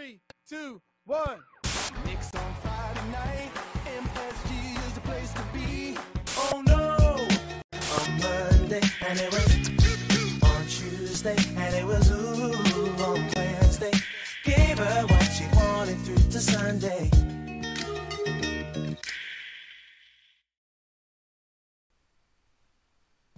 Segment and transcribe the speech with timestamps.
[0.00, 1.42] Three, two, one.
[2.06, 3.50] Knicks on Friday night.
[3.84, 5.94] MSG is the place to be.
[6.38, 7.28] Oh no!
[7.98, 12.54] On Monday, and it was on Tuesday, and it was ooh
[13.04, 13.92] on Wednesday.
[14.42, 17.10] Gave her what she wanted through to Sunday.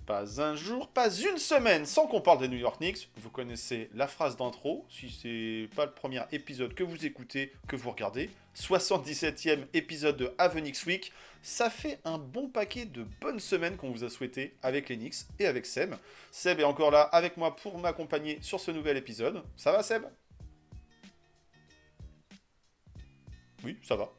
[0.07, 3.09] Pas un jour, pas une semaine sans qu'on parle des New York Knicks.
[3.18, 4.85] Vous connaissez la phrase d'intro.
[4.91, 10.35] Si c'est pas le premier épisode que vous écoutez, que vous regardez, 77e épisode de
[10.39, 11.12] Avenix Week.
[11.43, 15.26] Ça fait un bon paquet de bonnes semaines qu'on vous a souhaité avec les Knicks
[15.39, 15.95] et avec Seb.
[16.32, 19.43] Seb est encore là avec moi pour m'accompagner sur ce nouvel épisode.
[19.57, 20.03] Ça va Seb?
[23.64, 24.11] Oui, ça va.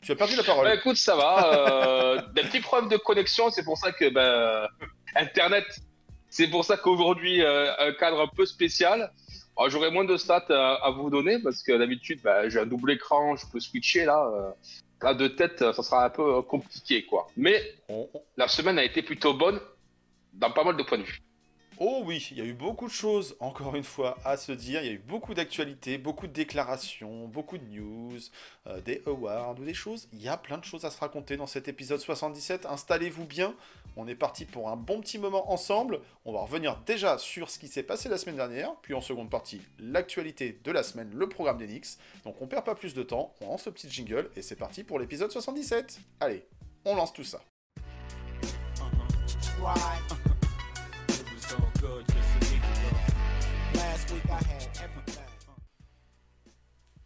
[0.00, 0.64] Tu as perdu la parole.
[0.64, 1.52] Bah, écoute, ça va.
[1.52, 4.68] Euh, des petits problèmes de connexion, c'est pour ça que ben,
[5.16, 5.64] Internet,
[6.30, 9.12] c'est pour ça qu'aujourd'hui, euh, un cadre un peu spécial.
[9.56, 12.66] Alors, J'aurai moins de stats à, à vous donner parce que d'habitude, ben, j'ai un
[12.66, 14.28] double écran, je peux switcher là.
[14.32, 14.50] euh,
[15.02, 17.26] là, de tête, ça sera un peu euh, compliqué, quoi.
[17.36, 17.60] Mais
[18.36, 19.60] la semaine a été plutôt bonne
[20.34, 21.20] dans pas mal de points de vue.
[21.80, 24.82] Oh oui, il y a eu beaucoup de choses, encore une fois, à se dire.
[24.82, 28.18] Il y a eu beaucoup d'actualités, beaucoup de déclarations, beaucoup de news,
[28.66, 30.08] euh, des awards ou des choses.
[30.12, 32.66] Il y a plein de choses à se raconter dans cet épisode 77.
[32.66, 33.54] Installez-vous bien.
[33.96, 36.00] On est parti pour un bon petit moment ensemble.
[36.24, 39.30] On va revenir déjà sur ce qui s'est passé la semaine dernière, puis en seconde
[39.30, 41.98] partie, l'actualité de la semaine, le programme d'Enix.
[42.24, 44.82] Donc on perd pas plus de temps, on lance le petit jingle et c'est parti
[44.82, 46.00] pour l'épisode 77.
[46.18, 46.44] Allez,
[46.84, 47.40] on lance tout ça.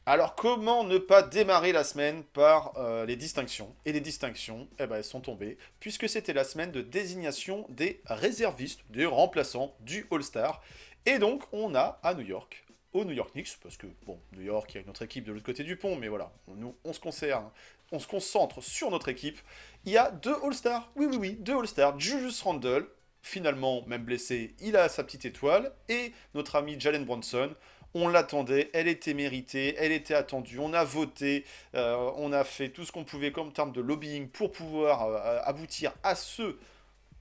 [0.04, 3.72] Alors comment ne pas démarrer la semaine par euh, les distinctions?
[3.84, 8.02] Et les distinctions, eh ben, elles sont tombées, puisque c'était la semaine de désignation des
[8.06, 10.60] réservistes, des remplaçants du All-Star.
[11.06, 14.42] Et donc on a à New York, au New York Knicks, parce que bon, New
[14.42, 16.74] York, il y a une autre équipe de l'autre côté du pont, mais voilà, nous
[16.84, 17.48] on se concerne,
[17.92, 19.38] on se concentre sur notre équipe.
[19.84, 22.88] Il y a deux All-Stars, oui oui oui, deux All-Stars, Julius Randle,
[23.22, 27.54] finalement même blessé, il a sa petite étoile, et notre ami Jalen Bronson,
[27.94, 31.44] on l'attendait, elle était méritée, elle était attendue, on a voté,
[31.74, 35.40] euh, on a fait tout ce qu'on pouvait comme terme de lobbying pour pouvoir euh,
[35.44, 36.56] aboutir à ce,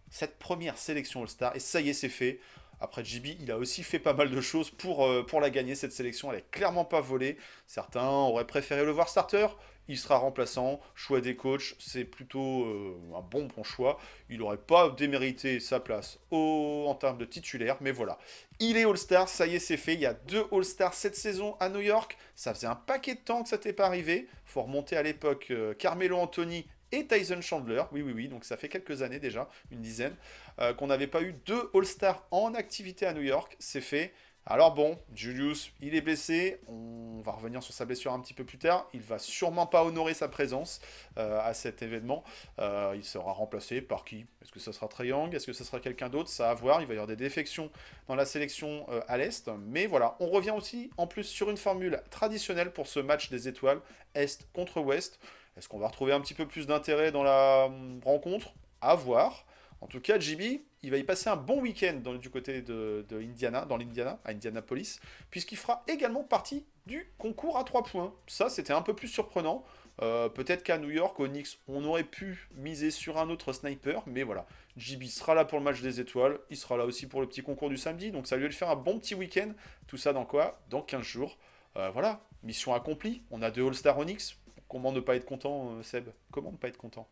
[0.09, 2.39] cette première sélection All-Star, et ça y est, c'est fait.
[2.83, 5.75] Après, JB, il a aussi fait pas mal de choses pour, euh, pour la gagner,
[5.75, 6.31] cette sélection.
[6.31, 7.37] Elle est clairement pas volée.
[7.67, 9.45] Certains auraient préféré le voir starter.
[9.87, 10.79] Il sera remplaçant.
[10.95, 13.99] Choix des coachs, c'est plutôt euh, un bon, bon choix.
[14.29, 18.17] Il n'aurait pas démérité sa place en termes de titulaire, mais voilà.
[18.59, 19.95] Il est All-Star, ça y est, c'est fait.
[19.95, 22.17] Il y a deux All-Stars cette saison à New York.
[22.35, 24.27] Ça faisait un paquet de temps que ça n'était pas arrivé.
[24.45, 27.83] faut remonter à l'époque euh, Carmelo Anthony et Tyson Chandler.
[27.91, 30.15] Oui, oui, oui, donc ça fait quelques années déjà, une dizaine,
[30.59, 33.55] euh, qu'on n'avait pas eu deux All-Stars en activité à New York.
[33.59, 34.13] C'est fait.
[34.47, 36.59] Alors bon, Julius, il est blessé.
[36.67, 38.87] On va revenir sur sa blessure un petit peu plus tard.
[38.91, 40.81] Il va sûrement pas honorer sa présence
[41.19, 42.23] euh, à cet événement.
[42.57, 44.25] Euh, il sera remplacé par qui?
[44.41, 46.29] Est-ce que ça sera Young Est-ce que ça sera quelqu'un d'autre?
[46.29, 46.81] Ça à voir.
[46.81, 47.69] Il va y avoir des défections
[48.07, 49.47] dans la sélection euh, à l'Est.
[49.59, 53.47] Mais voilà, on revient aussi en plus sur une formule traditionnelle pour ce match des
[53.47, 53.79] étoiles
[54.15, 55.19] Est contre Ouest.
[55.55, 58.53] Est-ce qu'on va retrouver un petit peu plus d'intérêt dans la hum, rencontre?
[58.81, 59.45] À voir.
[59.81, 63.65] En tout cas, JB, il va y passer un bon week-end du côté de, Indiana,
[63.65, 64.99] dans l'Indiana, à Indianapolis,
[65.31, 68.13] puisqu'il fera également partie du concours à 3 points.
[68.27, 69.65] Ça, c'était un peu plus surprenant.
[70.01, 74.03] Euh, Peut-être qu'à New York, au Knicks, on aurait pu miser sur un autre sniper,
[74.05, 74.45] mais voilà.
[74.77, 77.41] JB sera là pour le match des étoiles, il sera là aussi pour le petit
[77.41, 79.51] concours du samedi, donc ça lui faire un bon petit week-end.
[79.87, 80.61] Tout ça dans quoi?
[80.69, 81.37] Dans 15 jours.
[81.77, 83.23] Euh, voilà, mission accomplie.
[83.31, 84.37] On a deux All-Star Knicks.
[84.67, 86.09] Comment ne pas être content, euh, Seb?
[86.31, 87.07] Comment ne pas être content?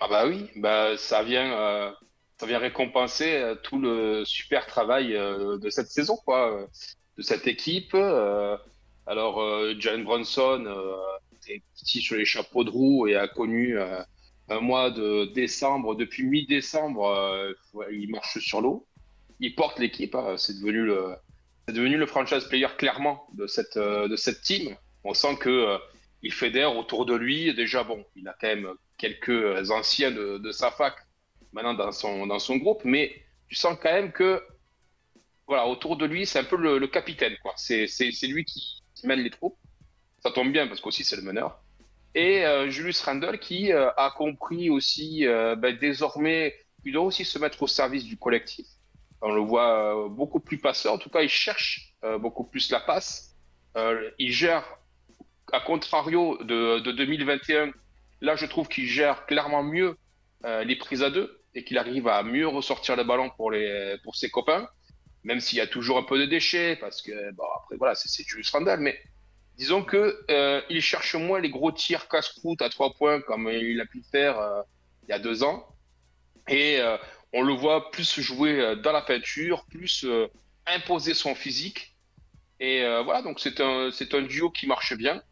[0.00, 1.90] Ah bah oui, bah ça vient, euh,
[2.38, 6.68] ça vient récompenser euh, tout le super travail euh, de cette saison, quoi,
[7.16, 7.94] de cette équipe.
[9.06, 9.40] alors,
[9.80, 10.64] Jalen Brunson
[11.48, 13.76] est petit sur les chapeaux de roue et a connu
[14.48, 17.56] un mois de décembre, depuis mi-décembre,
[17.90, 18.86] il marche sur l'eau.
[19.40, 21.14] Il porte l'équipe, hein, c'est devenu le,
[21.66, 24.76] c'est devenu le franchise player clairement de cette, de cette team.
[25.04, 25.76] On sent que
[26.22, 27.52] il fédère autour de lui.
[27.54, 30.94] Déjà, bon, il a quand même quelques anciens de, de sa fac
[31.52, 33.14] maintenant dans son, dans son groupe, mais
[33.48, 34.42] tu sens quand même que
[35.46, 37.36] voilà, autour de lui, c'est un peu le, capitaine.
[37.42, 37.52] quoi.
[37.56, 39.56] C'est c'est- c'est lui qui, mène les troupes.
[40.22, 41.62] Ça tombe bien parce qu'aussi c'est le meneur.
[42.14, 47.24] Et euh, Julius Randle qui euh, a compris aussi euh, ben, désormais, il doit aussi
[47.24, 48.66] se mettre au service du collectif.
[49.20, 52.70] On le voit euh, beaucoup plus passeur, en tout cas il cherche euh, beaucoup plus
[52.70, 53.36] la passe.
[53.76, 54.64] Euh, il gère,
[55.52, 57.72] à contrario de, de 2021,
[58.20, 59.96] Là, je trouve qu'il gère clairement mieux
[60.44, 63.52] euh, les prises à deux et qu'il arrive à mieux ressortir le ballon pour,
[64.14, 64.68] ses copains.
[65.24, 68.50] même s'il y a toujours un peu de déchets, parce que, après, voilà, c'est Julius
[68.50, 69.00] Randle, mais
[69.56, 73.86] disons que euh, cherche moins les gros tirs casse-croûte à trois points comme il a
[73.86, 74.62] pu le faire euh,
[75.04, 75.66] il y a deux ans.
[76.48, 76.80] Et
[77.34, 80.06] on le voit plus jouer dans la peinture, plus
[80.64, 81.94] imposer son physique.
[82.58, 85.22] Et voilà, donc c'est un duo qui marche bien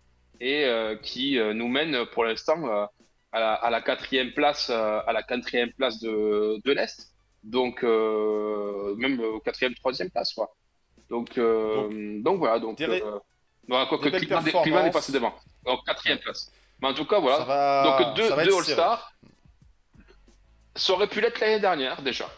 [0.41, 2.87] et euh, qui euh, nous mène pour l'instant euh,
[3.33, 7.13] à, la, à la quatrième place, à la quatrième place de, de l'Est.
[7.43, 10.53] Donc, euh, même au quatrième, troisième place, quoi.
[11.09, 13.21] Donc, euh, donc, voilà, donc, euh,
[13.69, 15.35] voilà, quoi que Cleveland, est passé devant.
[15.65, 16.51] Donc, quatrième place.
[16.83, 17.45] Mais en tout cas, voilà.
[17.45, 18.57] va, Donc, deux, deux.
[18.57, 19.13] All-Stars.
[20.75, 22.29] Ça aurait pu l'être l'année dernière, déjà.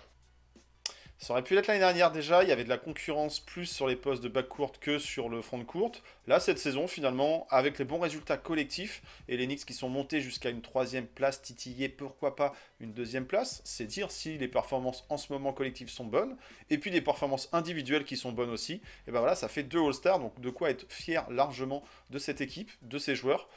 [1.20, 3.88] Ça aurait pu l'être l'année dernière déjà, il y avait de la concurrence plus sur
[3.88, 6.04] les postes de backcourt que sur le front de courte.
[6.28, 10.20] Là, cette saison, finalement, avec les bons résultats collectifs et les Knicks qui sont montés
[10.20, 15.04] jusqu'à une troisième place, titillés, pourquoi pas une deuxième place, c'est dire si les performances
[15.08, 16.36] en ce moment collectives sont bonnes,
[16.70, 18.80] et puis des performances individuelles qui sont bonnes aussi.
[19.08, 22.40] Et ben voilà, ça fait deux All-Stars, donc de quoi être fier largement de cette
[22.40, 23.48] équipe, de ces joueurs.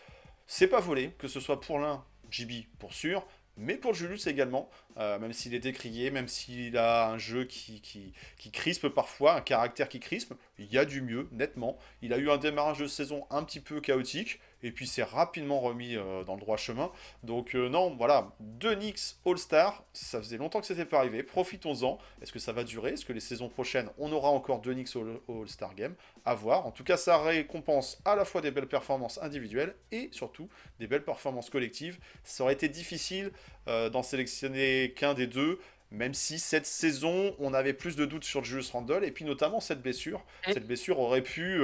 [0.48, 3.28] C'est pas volé, que ce soit pour l'un, JB pour sûr,
[3.62, 8.14] mais pour Julius également, euh, même s'il est décrié, même s'il a un jeu qui,
[8.52, 11.78] crispe parfois, un caractère qui crispe, il y a du mieux, nettement.
[12.02, 15.60] Il a eu un démarrage de saison un petit peu chaotique, et puis s'est rapidement
[15.60, 16.92] remis euh, dans le droit chemin.
[17.24, 21.98] Donc euh, non, voilà, deux Knicks All-Star, ça faisait longtemps que c'était pas arrivé, profitons-en.
[22.22, 22.92] Est-ce que ça va durer?
[22.94, 25.96] Est-ce que les saisons prochaines, on aura encore deux Knicks All- All-Star Game?
[26.26, 26.68] À voir.
[26.68, 30.50] En tout cas, ça récompense à la fois des belles performances individuelles, et surtout
[30.80, 32.00] des belles performances collectives.
[32.24, 33.32] Ça aurait été difficile
[33.68, 35.60] euh, d'en sélectionner qu'un des deux,
[35.90, 39.60] même si cette saison, on avait plus de doutes sur Julius Randle, et puis notamment
[39.60, 40.24] cette blessure.
[40.46, 41.62] Cette blessure aurait pu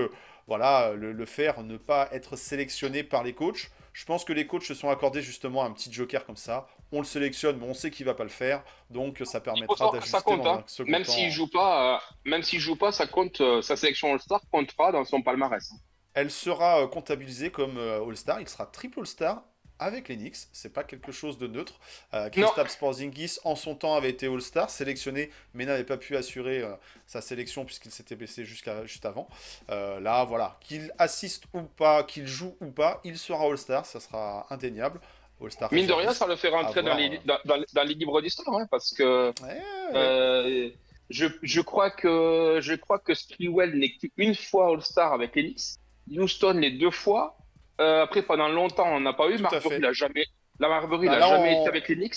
[0.47, 3.69] voilà, le, le faire ne pas être sélectionné par les coachs.
[3.93, 6.67] Je pense que les coachs se sont accordés justement un petit joker comme ça.
[6.91, 9.89] On le sélectionne, mais on sait qu'il va pas le faire, donc ça permettra ça
[9.91, 10.63] d'ajuster hein.
[10.63, 13.41] un second Même s'il joue pas, euh, même s'il joue pas, ça compte.
[13.41, 15.73] euh, sa sélection All-Star comptera dans son palmarès.
[16.13, 18.39] Elle sera euh, comptabilisée comme euh, All-Star.
[18.41, 19.43] Il sera triple All-Star
[19.79, 20.37] avec les Knicks.
[20.53, 21.79] C'est pas quelque chose de neutre.
[22.13, 26.61] Euh, Kristaps Porzingis, en son temps, avait été All-Star, sélectionné, mais n'avait pas pu assurer
[26.61, 26.73] euh,
[27.05, 29.27] sa sélection puisqu'il s'était blessé jusqu'à juste avant.
[29.69, 33.85] Euh, là, voilà, qu'il assiste ou pas, qu'il joue ou pas, il sera All-Star.
[33.85, 34.99] Ça sera indéniable.
[35.41, 35.71] All-Star.
[35.71, 38.55] Mine de rien, ça le fait rentrer dans les, dans, dans- dans les livres d'histoire,
[38.57, 39.61] hein, parce que Ouais,
[39.93, 40.69] euh,
[41.11, 45.77] je, je crois que je crois que Sprewell n'est qu'une fois All-Star avec les Knicks,
[46.11, 47.37] Houston les deux fois.
[47.79, 49.35] Euh, après, pendant longtemps, on n'a pas eu.
[49.37, 49.79] Tout Marbury fait.
[49.79, 50.25] n'a jamais,
[50.59, 52.15] la Marbury Bah n'a là, jamais on- été avec les Knicks.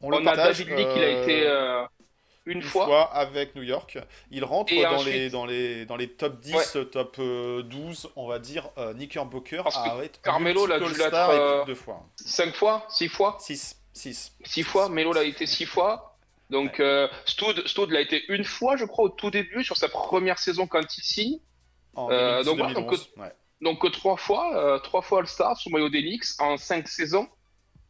[0.00, 1.82] on a David Lee qui a euh, été euh,
[2.46, 2.86] une, une fois.
[2.86, 3.02] fois.
[3.14, 3.98] avec New York.
[4.30, 8.26] Il rentre dans, ensuite- les, dans, les, dans les top 10, top euh, 12, on
[8.26, 8.68] va dire.
[8.94, 12.02] Knickerbocker a Carmelo l'a dû l'être, et euh, plus de fois.
[12.16, 13.76] Cinq fois, six fois, 6.
[13.92, 14.32] 6.
[14.44, 14.88] six fois.
[14.88, 16.16] Melo l'a été six fois.
[16.48, 19.88] Donc euh, Stoud, Stoud l'a été une fois, je crois, au tout début sur sa
[19.88, 21.38] première saison quand il signe.
[21.94, 23.32] En Euh, 2010, donc voilà, 2011, donc, ouais.
[23.60, 27.28] Donc euh, trois fois, euh, trois fois All-Star sous maillot Knicks en cinq saisons.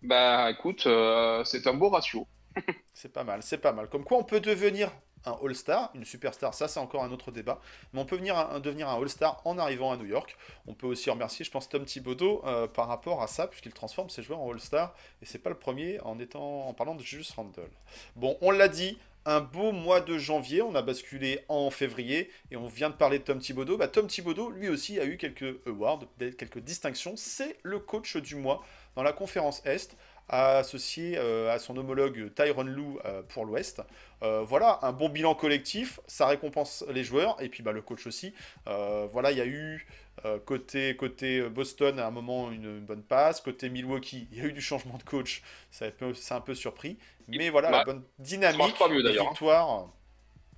[0.02, 2.26] Bah écoute, euh, c'est un beau ratio.
[2.94, 3.88] C'est pas mal, c'est pas mal.
[3.88, 4.90] Comme quoi on peut devenir
[5.24, 7.60] un All-Star, une superstar, ça c'est encore un autre débat,
[7.92, 10.36] mais on peut venir devenir un All-Star en arrivant à New York.
[10.66, 12.42] On peut aussi remercier, je pense, Tom Thibodeau
[12.74, 15.98] par rapport à ça, puisqu'il transforme ses joueurs en All-Star, et c'est pas le premier
[16.00, 17.70] en, étant, en parlant de Julius Randle.
[18.16, 22.56] Bon, on l'a dit, un beau mois de janvier, on a basculé en février, et
[22.56, 23.76] on vient de parler de Tom Thibodeau.
[23.76, 27.14] Bah, Tom Thibodeau, lui aussi, a eu quelques awards, quelques distinctions.
[27.16, 28.64] C'est le coach du mois
[28.96, 29.96] dans la conférence Est,
[30.30, 33.82] associé euh, à son homologue Tyron Lue euh, pour l'Ouest.
[34.22, 38.06] Euh, voilà, un bon bilan collectif, ça récompense les joueurs, et puis bah, le coach
[38.06, 38.32] aussi.
[38.66, 39.86] Voilà, il y a eu
[40.24, 44.40] euh, côté, côté Boston à un moment une, une bonne passe, côté Milwaukee, il y
[44.40, 46.98] a eu du changement de coach, ça a un peu surpris,
[47.28, 49.30] mais voilà, la Bah, bonne dynamique, pas mieux, d'ailleurs, hein.
[49.30, 49.90] victoire,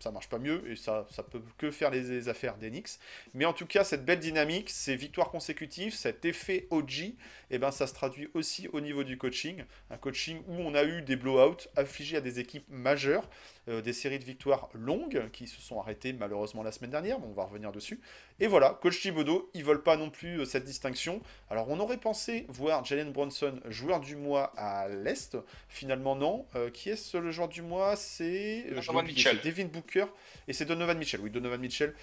[0.01, 2.99] ça marche pas mieux, et ça, ça peut que faire les, les affaires des Knicks.
[3.35, 7.15] Mais en tout cas, cette belle dynamique, ces victoires consécutives, cet effet OG,
[7.51, 9.63] eh ben, ça se traduit aussi au niveau du coaching.
[9.91, 13.29] Un coaching où on a eu des blowouts affligés à des équipes majeures,
[13.62, 17.27] euh, des séries de victoires longues qui se sont arrêtées malheureusement la semaine dernière, mais
[17.27, 18.01] on va revenir dessus.
[18.41, 21.21] Et voilà, coach Thibodeau, ils veulent pas non plus euh, cette distinction.
[21.49, 25.37] Alors on aurait pensé voir Jalen Bronson joueur du mois à l'Est,
[25.69, 26.47] finalement non.
[26.57, 27.95] Euh, qui est le joueur du mois?
[27.95, 29.39] C'est euh, Donovan Mitchell.
[29.45, 30.07] Devin Booker
[30.49, 31.21] et c'est Donovan Mitchell.
[31.21, 31.95] Oui, Donovan Mitchell.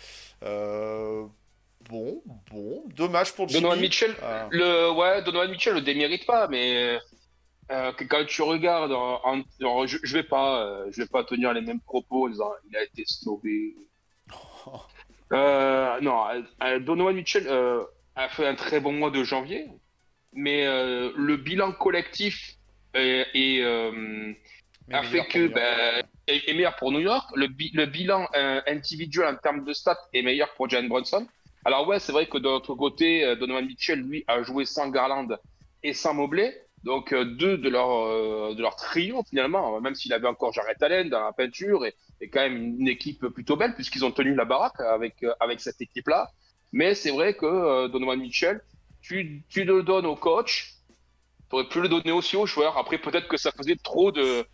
[0.43, 1.25] Euh,
[1.89, 3.61] Bon, bon, dommage pour Jimmy.
[3.61, 6.99] Donovan Mitchell, Euh, le ouais, Donovan Mitchell le démérite pas, mais
[7.71, 11.07] euh, que quand tu regardes, en, en- genre, je, je vais pas, euh, je vais
[11.07, 13.75] pas tenir les mêmes propos en disant il a été snobé.
[15.31, 16.23] Euh, non,
[16.81, 17.47] Donovan Mitchell
[18.15, 19.67] a fait un très bon mois de janvier,
[20.33, 22.55] mais le bilan collectif
[22.95, 23.61] est,
[24.91, 25.53] a fait que pour New York.
[25.53, 27.29] ben, est, meilleur pour New York.
[27.35, 28.27] Le, le bilan
[28.65, 31.27] individuel en termes de stats est meilleur pour Jalen Brunson.
[31.63, 35.27] Alors ouais, c'est vrai que de l'autre côté, Donovan Mitchell, lui, a joué sans Garland
[35.83, 36.59] et sans Mobley.
[36.83, 41.23] Donc deux de leur, de leur trio finalement, même s'il avait encore Jared Allen dans
[41.23, 44.79] la peinture et, et quand même une, équipe plutôt belle puisqu'ils ont tenu la baraque
[44.79, 46.29] avec, avec cette équipe-là.
[46.71, 48.61] Mais c'est vrai que Donovan Mitchell,
[49.01, 50.75] tu, tu le donnes au coach,
[51.49, 52.77] tu aurais pu le donner aussi aux joueurs.
[52.77, 54.45] Après, peut-être que ça faisait trop de,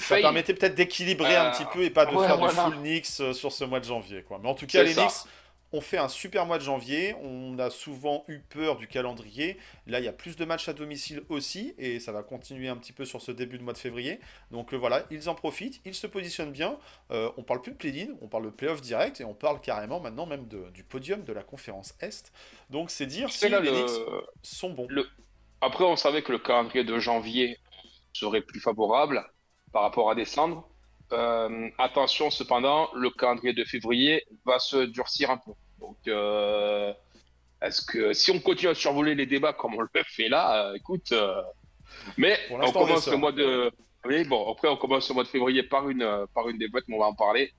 [0.00, 3.20] ça permettait peut-être d'équilibrer un euh, petit peu et pas de faire du full Knicks
[3.20, 4.22] euh, sur ce mois de janvier.
[4.22, 4.38] Quoi.
[4.42, 5.26] Mais en tout cas, les Knicks
[5.74, 7.14] ont fait un super mois de janvier.
[7.22, 9.58] On a souvent eu peur du calendrier.
[9.86, 12.76] Là, il y a plus de matchs à domicile aussi et ça va continuer un
[12.76, 14.20] petit peu sur ce début de mois de février.
[14.50, 16.78] Donc euh, voilà, ils en profitent, ils se positionnent bien.
[17.10, 20.26] on parle plus de play-in, on parle de play-off direct et on parle carrément maintenant
[20.26, 22.32] même de, du podium de la conférence Est.
[22.70, 23.90] Donc c'est dire si les Knicks
[24.42, 24.88] sont bons.
[25.60, 27.58] Après, on savait que le calendrier de janvier
[28.12, 29.24] serait plus favorable
[29.72, 30.68] par rapport à décembre.
[31.12, 35.52] Euh, attention cependant, le calendrier de février va se durcir un peu.
[35.84, 36.92] Donc, euh,
[37.60, 40.74] est-ce que si on continue à survoler les débats comme on le fait là, euh,
[40.74, 41.12] écoute,
[42.16, 43.70] mais on commence le mois de,
[44.06, 46.96] oui, bon, après on commence le mois de février par une par une défaite, mais
[46.96, 47.52] on va en parler.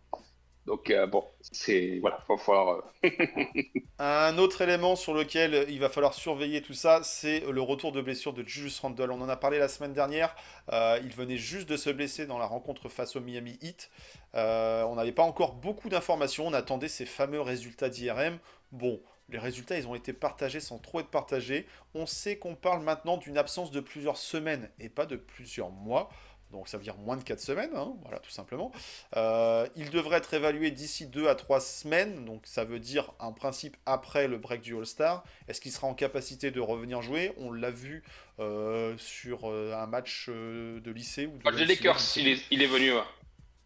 [0.65, 2.84] Donc euh, bon, c'est voilà, va falloir.
[3.03, 3.10] Euh,
[4.00, 8.01] un autre élément sur lequel il va falloir surveiller tout ça, c'est le retour de
[8.01, 9.12] blessure de Julius Randle.
[9.12, 10.36] On en a parlé la semaine dernière.
[10.72, 13.91] Euh, il venait juste de se blesser dans la rencontre face au Miami Heat.
[14.34, 16.48] on n'avait pas encore beaucoup d'informations.
[16.48, 18.39] On attendait ces fameux résultats d'IRM.
[18.72, 21.67] Bon, les résultats, ils ont été partagés sans trop être partagés.
[21.93, 26.10] On sait qu'on parle maintenant d'une absence de plusieurs semaines et pas de plusieurs mois
[26.56, 28.72] donc ça veut dire moins de 4 semaines, hein, voilà tout simplement.
[29.18, 33.34] Euh, il devrait être évalué d'ici 2 à 3 semaines, donc ça veut dire en
[33.34, 35.26] principe après le break du All-Star.
[35.50, 37.34] Est-ce qu'il sera en capacité de revenir jouer?
[37.38, 38.04] On l'a vu
[38.40, 41.26] euh, sur euh, un match de lycée.
[41.26, 42.94] Ou de match des Lakers, il est, il est, venu.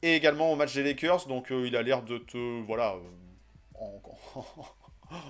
[0.01, 2.61] Et également au match des Lakers, donc il a l'air de te...
[2.65, 2.95] Voilà.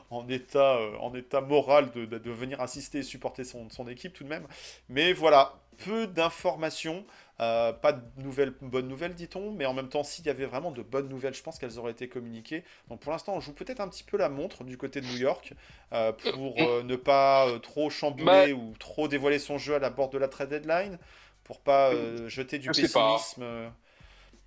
[0.10, 4.26] En, état, en état moral de, de, venir assister et supporter son, son équipe tout
[4.26, 4.46] de même.
[4.90, 5.54] Mais voilà,
[5.86, 7.06] peu d'informations.
[7.42, 10.72] Euh, pas de nouvelles, bonnes nouvelles, dit-on, mais en même temps, s'il y avait vraiment
[10.72, 12.66] de bonnes nouvelles, je pense qu'elles auraient été communiquées.
[12.90, 15.18] Donc pour l'instant, on joue peut-être un petit peu la montre du côté de New
[15.18, 15.54] York
[15.94, 20.12] euh, pour euh, ne pas trop chambouler ou trop dévoiler son jeu à la porte
[20.12, 21.00] de la trade deadline,
[21.46, 21.94] pour pas
[22.28, 23.72] jeter du pessimisme.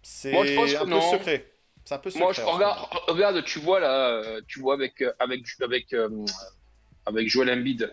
[0.02, 0.42] C'est un
[0.84, 1.50] peu secret.
[1.84, 2.24] C'est un peu secret.
[2.24, 5.94] Moi, je regarde, regarde, tu vois là, tu vois avec avec avec
[7.06, 7.90] avec Joel Embiid.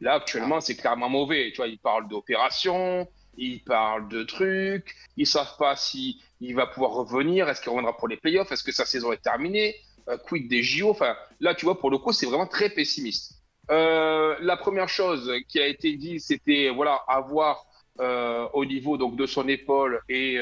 [0.00, 0.60] Là, actuellement, ah.
[0.60, 1.52] c'est clairement mauvais.
[1.52, 6.66] Tu vois, il parle d'opération ils parlent de trucs, ils savent pas si il va
[6.66, 9.76] pouvoir revenir, est-ce qu'il reviendra pour les playoffs, est-ce que sa saison est terminée,
[10.08, 13.38] euh, quid des JO, enfin là tu vois pour le coup c'est vraiment très pessimiste.
[13.70, 17.64] Euh, la première chose qui a été dit c'était voilà avoir
[18.00, 20.38] euh, au niveau donc de son épaule et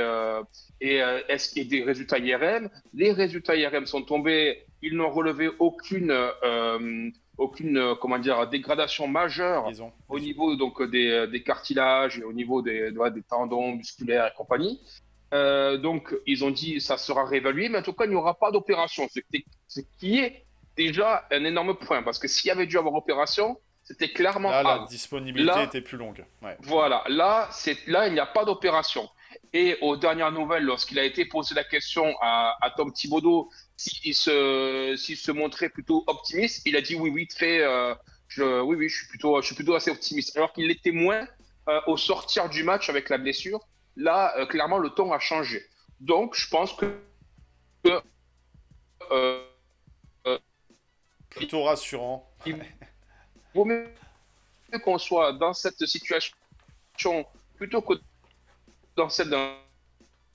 [0.81, 0.97] et
[1.29, 5.51] est-ce qu'il y a des résultats IRM Les résultats IRM sont tombés, ils n'ont relevé
[5.59, 6.13] aucune
[7.41, 9.71] aucune euh, comment dire dégradation majeure
[10.09, 14.81] au niveau donc des, des, cartilages et au niveau des, des tendons musculaires et compagnie.
[15.33, 18.35] Euh, donc ils ont dit ça sera réévalué, mais en tout cas il n'y aura
[18.35, 20.45] pas d'opération, ce qui est
[20.77, 24.63] déjà un énorme point parce que s'il y avait dû avoir opération, c'était clairement là
[24.63, 26.25] la disponibilité était plus longue.
[26.61, 27.49] Voilà, là
[27.87, 29.09] là il n'y a pas d'opération.
[29.53, 33.49] Et aux dernières nouvelles, lorsqu'il a été posé la question à, à Tom Thibodeau
[33.81, 37.95] s'il se, se montrait plutôt optimiste, il a dit oui, oui, très, euh,
[38.29, 40.37] je, oui, oui, je suis plutôt, je suis plutôt assez optimiste.
[40.37, 41.27] Alors qu'il l'était moins
[41.69, 43.67] euh, au sortir du match avec la blessure.
[43.97, 45.65] Là, euh, clairement, le ton a changé.
[45.99, 47.01] Donc, je pense que.
[51.31, 52.31] plutôt rassurant.
[52.45, 52.59] Il
[53.55, 53.89] vaut mieux
[54.85, 56.37] qu'on soit dans cette situation
[57.57, 57.95] plutôt que
[58.97, 59.57] dans celle d'un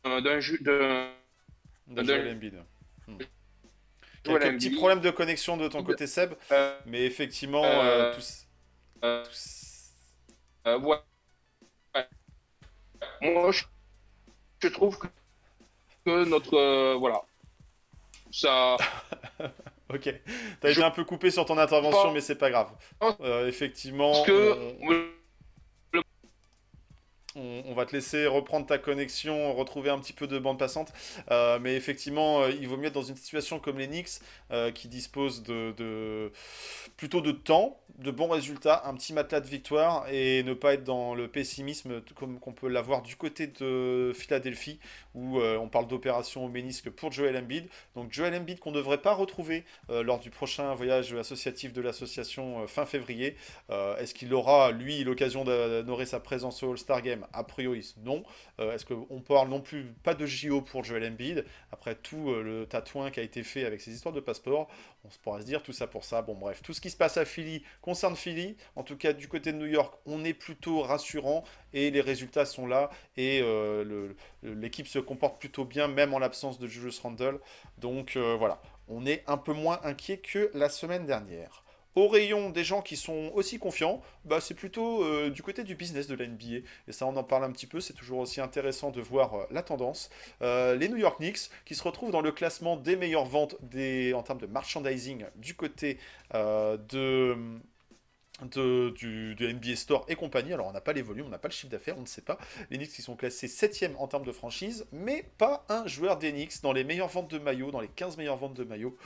[0.04, 0.40] d'un
[3.08, 3.18] Hmm.
[4.26, 8.14] Quelques petits problèmes de connexion de ton côté, Seb, euh, mais effectivement, euh,
[9.04, 10.98] euh, ouais.
[13.22, 13.52] Moi,
[14.60, 14.98] je, trouve
[16.06, 16.96] que, notre.
[16.96, 17.22] voilà.
[18.32, 18.76] Ça.
[19.94, 20.14] ok.
[20.60, 22.72] T'as été un peu coupé sur ton intervention, mais c'est pas grave.
[23.48, 24.24] effectivement.
[24.24, 25.15] que
[27.36, 30.94] on, va te laisser reprendre ta connexion, retrouver un petit peu de bande passante.
[31.32, 34.20] Euh, mais effectivement, euh, il vaut mieux être dans une situation comme les Knicks,
[34.52, 36.32] euh, qui disposent de,
[36.98, 40.84] plutôt de temps, de bons résultats, un petit matelas de victoire, et ne pas être
[40.84, 44.80] dans le pessimisme comme qu'on peut l'avoir du côté de Philadelphie,
[45.14, 47.68] où on parle d'opération au ménisque pour Joel Embiid.
[47.96, 52.68] Donc Joel Embiid qu'on ne devrait pas retrouver lors du prochain voyage associatif de l'association
[52.68, 53.38] fin février.
[53.70, 57.25] Est-ce qu'il aura, lui, l'occasion d'honorer sa présence au All-Star Game?
[57.34, 58.24] A priori non.
[58.60, 61.46] Euh, est-ce qu'on parle non plus pas de JO pour Joel Embiid?
[61.72, 64.70] Après tout euh, le tatouin qui a été fait avec ces histoires de passeport,
[65.04, 66.22] on se pourra se dire tout ça pour ça.
[66.22, 68.56] Bon, bref, tout ce qui se passe à Philly concerne Philly.
[68.76, 72.46] En tout cas, du côté de New York, on est plutôt rassurant et les résultats
[72.46, 72.90] sont là.
[73.18, 73.44] Et
[74.44, 77.40] l'équipe se comporte plutôt bien, même en l'absence de Julius Randle.
[77.78, 81.65] Donc voilà, on est un peu moins inquiet que la semaine dernière.
[81.96, 85.76] Au rayon des gens qui sont aussi confiants, bah, c'est plutôt euh, du côté du
[85.76, 86.68] business de la NBA.
[86.88, 89.46] Et ça, on en parle un petit peu, c'est toujours aussi intéressant de voir euh,
[89.50, 90.10] la tendance.
[90.42, 94.24] Euh, les New York Knicks, qui se retrouvent dans le classement des meilleures ventes en
[94.24, 95.98] termes de merchandising du côté
[96.34, 97.38] de
[98.44, 100.54] de, du, NBA Store et compagnie.
[100.54, 102.22] Alors, on n'a pas les volumes, on n'a pas le chiffre d'affaires, on ne sait
[102.22, 102.38] pas.
[102.70, 106.32] Les Knicks qui sont classés 7 en termes de franchise, mais pas un joueur des
[106.32, 108.98] Knicks dans les meilleures ventes de maillots, dans les 15 meilleures ventes de maillots.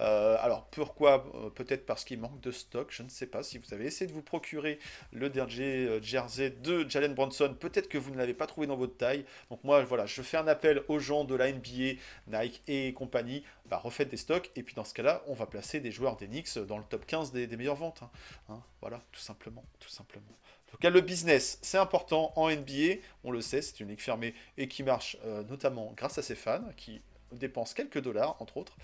[0.00, 1.24] Euh, alors, pourquoi?
[1.34, 3.42] Euh, Peut-être parce qu'il manque de stock, je ne sais pas.
[3.42, 4.78] Si vous avez essayé de vous procurer
[5.12, 8.76] le dernier euh, jersey de Jalen Bronson, peut-être que vous ne l'avez pas trouvé dans
[8.76, 9.24] votre taille.
[9.50, 13.44] Donc, moi, voilà, je fais un appel aux gens de la NBA, Nike et compagnie
[13.66, 16.58] bah, refaites des stocks, et puis dans ce cas-là, on va placer des joueurs d'Enix
[16.58, 18.02] dans le top 15 des, meilleures ventes.
[18.02, 18.10] Hein.
[18.50, 20.24] Hein, voilà, tout simplement, tout simplement.
[20.68, 24.00] En tout cas, le business, c'est important en NBA, on le sait, c'est une ligue
[24.00, 27.00] fermée et qui marche euh, notamment grâce à ses fans, qui
[27.38, 28.76] dépensent quelques dollars, entre autres.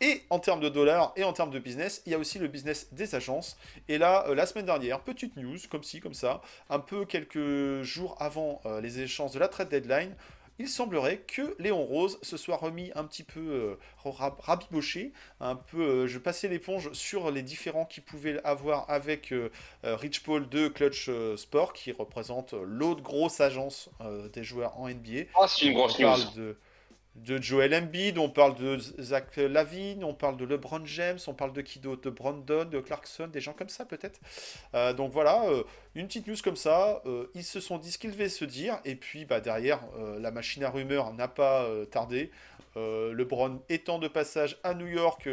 [0.00, 2.48] Et en termes de dollars et en termes de business, il y a aussi le
[2.48, 3.56] business des agences.
[3.88, 6.40] Et là, euh, la semaine dernière, petite news, comme ci, comme ça,
[6.70, 10.14] un peu quelques jours avant euh, les échéances de la trade deadline,
[10.58, 15.80] il semblerait que Léon Rose se soit remis un petit peu euh, rabiboché, un peu,
[15.80, 19.50] euh, je passais l'éponge sur les différents qu'il pouvait avoir avec euh,
[19.82, 23.90] Rich Paul de Clutch Sport, qui représente l'autre grosse agence
[24.32, 25.28] des joueurs en NBA.
[25.34, 26.16] Ah, c'est une grosse news.
[26.34, 26.56] De,
[27.24, 31.52] de Joel Embiid, on parle de Zach Lavine, on parle de LeBron James, on parle
[31.52, 34.20] de Kido, de Brandon, de Clarkson, des gens comme ça peut-être.
[34.74, 37.02] Euh, donc voilà, euh, une petite news comme ça.
[37.06, 39.80] Euh, ils se sont dit ce qu'ils devaient se dire, et puis bah, derrière,
[40.18, 42.30] la machine à rumeurs n'a pas tardé.
[42.76, 45.28] LeBron étant de passage à New York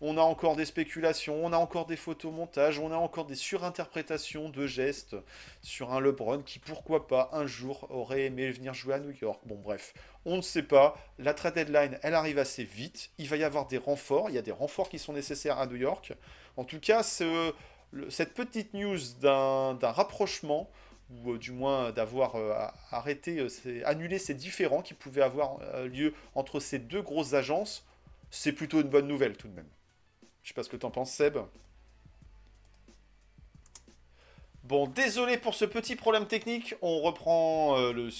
[0.00, 4.48] on a encore des spéculations, on a encore des photomontages, on a encore des surinterprétations
[4.48, 5.16] de gestes
[5.62, 9.40] sur un LeBron qui, pourquoi pas, un jour aurait aimé venir jouer à New York.
[9.44, 9.92] Bon, bref,
[10.24, 10.96] on ne sait pas.
[11.18, 13.10] La trade deadline, elle arrive assez vite.
[13.18, 14.30] Il va y avoir des renforts.
[14.30, 16.14] Il y a des renforts qui sont nécessaires à New York.
[16.56, 20.70] En tout cas, cette petite news d'un rapprochement
[21.10, 22.54] ou euh, du moins d'avoir euh,
[22.90, 27.86] arrêté, euh, annulé ces différends qui pouvaient avoir lieu entre ces deux grosses agences,
[28.30, 29.68] c'est plutôt une bonne nouvelle tout de même.
[30.42, 31.38] Je sais pas ce que t'en penses, Seb.
[34.64, 36.74] Bon, désolé pour ce petit problème technique.
[36.82, 38.10] On reprend euh,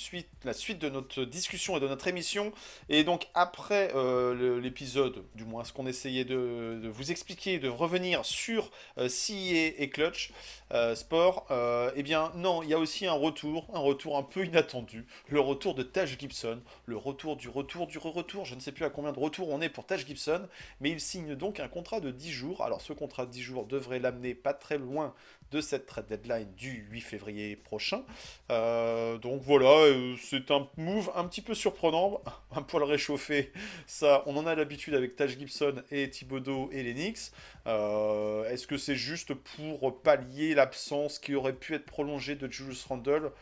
[0.42, 2.52] la suite de notre discussion et de notre émission.
[2.88, 8.24] Et donc, après euh, l'épisode, du moins ce qu'on essayait de, vous expliquer, de revenir
[8.24, 10.32] sur euh, et Clutch
[10.72, 11.46] euh, Sport,
[11.94, 15.06] eh bien, non, il y a aussi un retour, un retour un peu inattendu.
[15.28, 16.62] Le retour de Taj Gibson.
[16.86, 18.46] Le retour du retour du retour.
[18.46, 20.48] Je ne sais plus à combien de retours on est pour Taj Gibson.
[20.80, 22.64] Mais il signe donc un contrat de 10 jours.
[22.64, 25.14] Alors, ce contrat de 10 jours devrait l'amener pas très loin
[25.50, 28.04] de cette trade deadline du 8 février prochain.
[28.50, 33.52] Euh, donc voilà, euh, c'est un move un petit peu surprenant, un poil réchauffé.
[33.86, 37.32] Ça, on en a l'habitude avec Taj Gibson et Thibodeau et Lennox.
[37.66, 42.84] Euh, est-ce que c'est juste pour pallier l'absence qui aurait pu être prolongée de Julius
[42.84, 43.32] Randle?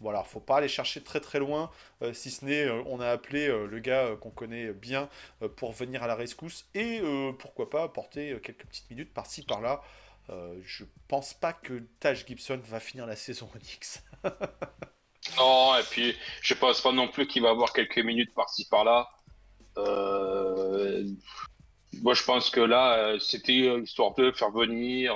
[0.00, 1.70] Voilà, faut pas aller chercher très très loin,
[2.12, 5.08] si ce n'est, on a appelé le gars qu'on connaît bien
[5.56, 7.00] pour venir à la rescousse et
[7.38, 9.82] pourquoi pas apporter quelques petites minutes par-ci par-là
[10.30, 14.02] euh, je pense pas que Taj Gibson va finir la saison Onyx.
[15.38, 19.08] non, et puis je pense pas non plus qu'il va avoir quelques minutes par-ci par-là.
[19.76, 21.04] Euh,
[22.00, 25.14] moi, je pense que là, euh, c'était histoire de faire venir,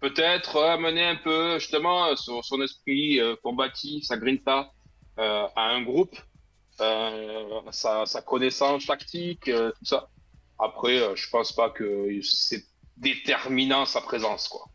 [0.00, 4.70] peut-être amener un peu justement son, son esprit combatif, sa grinta
[5.16, 6.16] à un groupe,
[6.78, 10.10] sa, sa, connaissance tactique, tout ça.
[10.58, 12.64] Après, je pense pas que c'est
[12.96, 14.68] déterminant sa présence, quoi.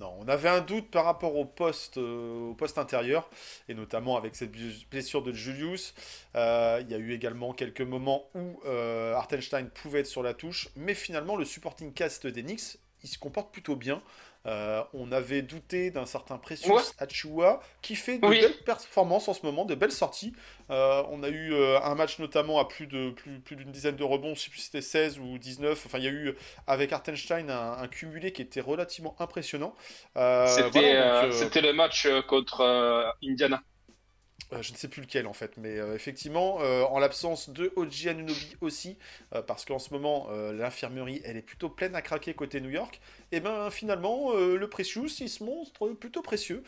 [0.00, 3.28] Non, on avait un doute par rapport au poste, euh, au poste intérieur,
[3.68, 4.52] et notamment avec cette
[4.88, 5.94] blessure de Julius.
[6.36, 10.32] Euh, il y a eu également quelques moments où euh, Artenstein pouvait être sur la
[10.32, 14.02] touche, mais finalement le supporting cast d'Enix, il se comporte plutôt bien.
[14.46, 19.44] Euh, on avait douté d'un certain Precious Achua qui fait de belles performances en ce
[19.44, 20.32] moment, de belles sorties.
[20.70, 23.96] Euh, on a eu euh, un match notamment à plus de plus, plus d'une dizaine
[23.96, 25.82] de rebonds, je sais plus si c'était 16 ou 19.
[25.84, 26.34] Enfin, il y a eu
[26.66, 29.74] avec Artenstein un, cumulé qui était relativement impressionnant.
[30.14, 33.62] c'était le match contre Indiana.
[34.52, 37.72] Euh, je ne sais plus lequel en fait, mais euh, effectivement, euh, en l'absence de
[37.76, 38.96] Oji Anunobi aussi,
[39.46, 43.00] parce qu'en ce moment, l'infirmerie, elle est plutôt pleine à craquer côté New York,
[43.32, 46.64] et ben finalement, le Precious, il se montre plutôt précieux,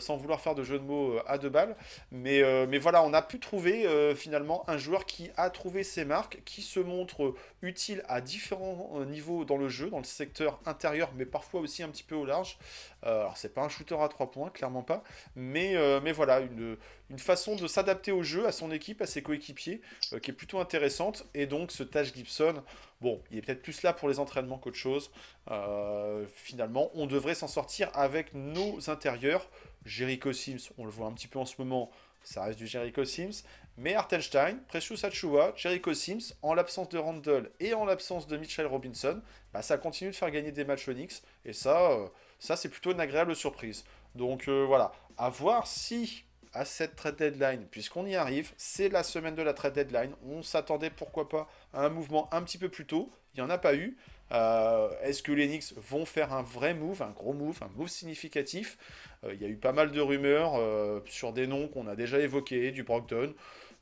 [0.00, 1.76] sans vouloir faire de jeu de mots à deux balles,
[2.10, 6.42] mais, mais voilà, on a pu trouver finalement un joueur qui a trouvé ses marques,
[6.44, 11.26] qui se montre utile à différents niveaux dans le jeu, dans le secteur intérieur, mais
[11.26, 12.58] parfois aussi un petit peu au large.
[13.02, 15.04] Alors c'est pas un shooter à trois points, clairement pas,
[15.36, 16.76] mais, mais voilà, une,
[17.10, 19.80] une façon de s'adapter au jeu, à son équipe, à ses coéquipiers,
[20.12, 21.26] euh, qui est plutôt intéressante.
[21.34, 22.62] Et donc ce Taj Gibson,
[23.00, 25.10] bon, il est peut-être plus là pour les entraînements qu'autre chose.
[25.50, 29.48] Euh, finalement, on devrait s'en sortir avec nos intérieurs.
[29.84, 31.90] Jericho Sims, on le voit un petit peu en ce moment,
[32.22, 33.42] ça reste du Jericho Sims.
[33.76, 38.66] Mais Hartenstein, Precious Achua, Jericho Sims, en l'absence de Randall et en l'absence de Mitchell
[38.66, 41.22] Robinson, bah, ça continue de faire gagner des matchs Onyx.
[41.44, 43.84] Et ça, euh, ça c'est plutôt une agréable surprise.
[44.14, 49.34] Donc voilà, à voir si à cette trade deadline, puisqu'on y arrive, c'est la semaine
[49.34, 50.12] de la trade deadline.
[50.28, 53.12] On s'attendait pourquoi pas à un mouvement un petit peu plus tôt.
[53.34, 53.96] Il n'y en a pas eu.
[54.32, 57.88] Euh, Est-ce que les Knicks vont faire un vrai move, un gros move, un move
[57.88, 58.78] significatif?
[59.24, 61.96] Euh, Il y a eu pas mal de rumeurs euh, sur des noms qu'on a
[61.96, 63.34] déjà évoqués, du Brogdon,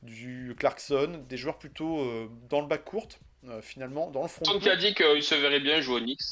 [0.03, 3.09] du Clarkson, des joueurs plutôt dans le bac court,
[3.49, 4.45] euh, finalement, dans le front.
[4.45, 6.23] Tom qui a dit qu'il se verrait bien jouer au Knicks.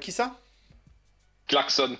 [0.00, 0.38] Qui ça?
[1.48, 1.96] Clarkson.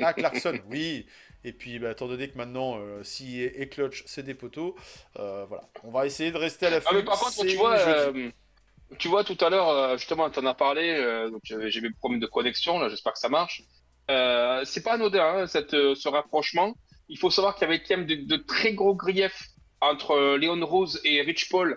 [0.00, 1.06] Ah, Clarkson, oui.
[1.46, 4.74] Et puis, bah, étant donné que maintenant, euh, si et, Clutch, c'est des poteaux,
[5.20, 5.62] euh, voilà.
[5.84, 8.30] On va essayer de rester à la Ah, mais par contre, tu vois, euh,
[8.98, 12.26] tu vois, tout à l'heure, justement, tu en as parlé, donc j'ai mes problèmes de
[12.26, 13.62] connexion, là, j'espère que ça marche.
[14.10, 16.74] Euh, c'est pas anodin, hein, cette, ce rapprochement.
[17.08, 19.44] Il faut savoir qu'il y avait quand même de, de très gros griefs
[19.80, 21.76] entre Léon Rose et Rich Paul,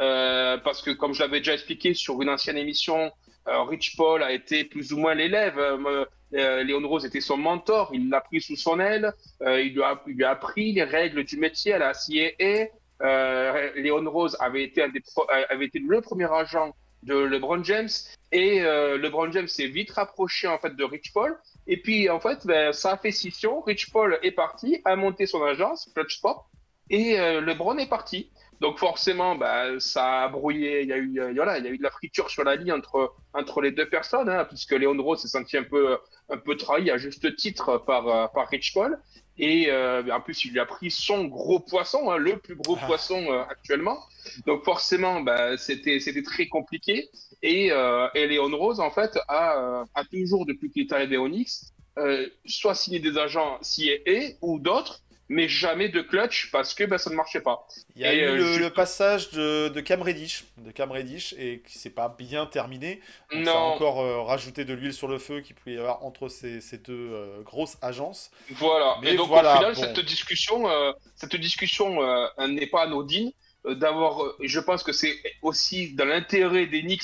[0.00, 3.10] euh, parce que, comme je l'avais déjà expliqué sur une ancienne émission,
[3.48, 5.58] Rich Paul a été plus ou moins l'élève.
[5.58, 9.72] Euh, euh, Léon Rose était son mentor, il l'a pris sous son aile, euh, il,
[9.72, 12.68] lui a, appris les règles du métier à la CIA.
[13.00, 17.88] Euh, Léon Rose avait été, euh, le premier agent de LeBron James
[18.32, 22.18] et euh, LeBron James s'est vite rapproché en fait de Rich Paul et puis en
[22.18, 23.60] fait ben, ça a fait scission.
[23.60, 26.50] Rich Paul est parti, a monté son agence Clutch Sport
[26.90, 28.30] et euh, LeBron est parti.
[28.60, 30.82] Donc forcément, ben, ça a brouillé.
[30.82, 32.56] Il y a eu, euh, voilà, il y a eu de la friture sur la
[32.56, 35.96] ligne entre entre les deux personnes, hein, puisque Léon Rose s'est senti un peu
[36.28, 38.98] un peu trahi à juste titre par euh, par Rich Paul.
[39.40, 42.76] Et euh, en plus, il lui a pris son gros poisson, hein, le plus gros
[42.82, 42.86] Ah.
[42.86, 44.00] poisson euh, actuellement.
[44.46, 47.08] Donc forcément, bah, c'était c'était très compliqué.
[47.42, 51.16] Et, euh, et Léon Rose, en fait, a, euh, a toujours, depuis qu'il est arrivé
[51.16, 51.50] au Knicks,
[51.98, 56.98] euh, soit signé des agents CIA ou d'autres, mais jamais de clutch parce que bah,
[56.98, 57.66] ça ne marchait pas.
[57.96, 60.70] Il y a Et, eu euh, le, je- le passage de, de Cam Reddish, de
[60.70, 63.00] Cam Reddish, et qui s'est pas bien terminé.
[63.32, 65.78] Donc, Ça a Non, encore euh, rajouté de l'huile sur le feu qu'il pouvait y
[65.78, 68.30] avoir entre ces, ces deux euh, grosses agences.
[68.50, 68.96] voilà.
[69.02, 69.80] Mais et donc voilà, au final, bon.
[69.80, 71.98] cette discussion, euh, cette discussion
[72.46, 73.32] n'est pas anodine.
[73.64, 77.02] D'avoir, je pense que c'est aussi dans l'intérêt des Knicks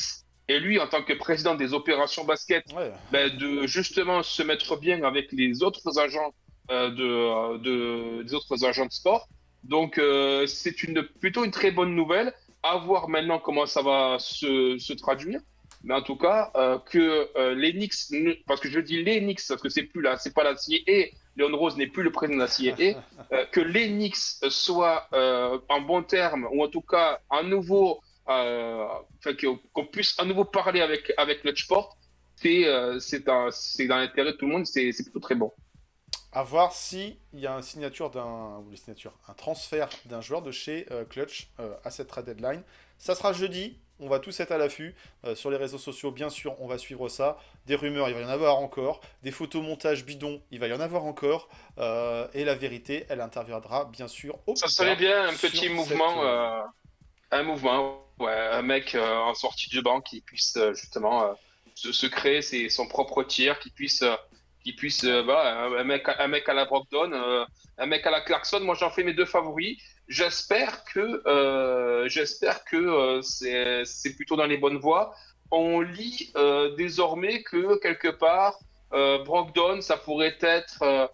[0.49, 2.93] et lui en tant que président des opérations basket Ouais.
[3.11, 6.33] ben, de justement se mettre bien avec les autres agents
[6.71, 9.29] de, de, des autres agents de sport.
[9.65, 12.33] Donc euh, c'est une plutôt une très bonne nouvelle.
[12.63, 15.41] À voir maintenant comment ça va se, se traduire.
[15.83, 17.95] Mais en tout cas, euh, que euh, les Knicks,
[18.47, 21.09] parce que je dis les Knicks, parce que c'est plus là, c'est pas la CIA,
[21.37, 22.75] Léon Rose n'est plus le président de la CIA,
[23.33, 24.17] euh, que les Knicks
[24.49, 28.01] soient euh, en bon terme, ou en tout cas à nouveau,
[28.31, 28.87] euh,
[29.75, 31.99] qu'on puisse à nouveau parler avec, avec le sport,
[32.37, 35.53] c'est euh, dans l'intérêt de tout le monde, c'est plutôt très bon.
[36.37, 40.21] À voir si il y a une signature d'un ou les signatures, un transfert d'un
[40.21, 42.65] joueur de chez euh, Clutch euh, à cette trade deadline.
[42.99, 43.79] Ça sera jeudi.
[44.01, 46.11] On va tous être à l'affût Euh, sur les réseaux sociaux.
[46.11, 47.39] Bien sûr, on va suivre ça.
[47.67, 49.01] Des rumeurs, il va y en avoir encore.
[49.23, 51.49] Des photomontages bidons, il va y en avoir encore.
[51.79, 54.37] Euh, et la vérité, elle interviendra bien sûr.
[54.49, 56.21] Au Ça serait bien un petit mouvement,
[57.31, 61.37] un mouvement, ouais, un mec en sortie de banque qui puisse justement
[61.77, 64.03] se, se créer ses, son propre tir, qui puisse,
[64.65, 67.45] qui puisse, euh, voilà, un, mec, un mec à la Brogdon, euh,
[67.77, 68.61] un mec à la Clarkson.
[68.61, 69.77] Moi, j'en fais mes deux favoris.
[70.09, 73.23] J'espère que, euh, j'espère que euh,
[73.85, 75.15] c'est, plutôt dans les bonnes voies.
[75.51, 76.33] On lit
[76.77, 78.59] désormais que quelque part,
[78.91, 81.13] Brogdon, ça pourrait être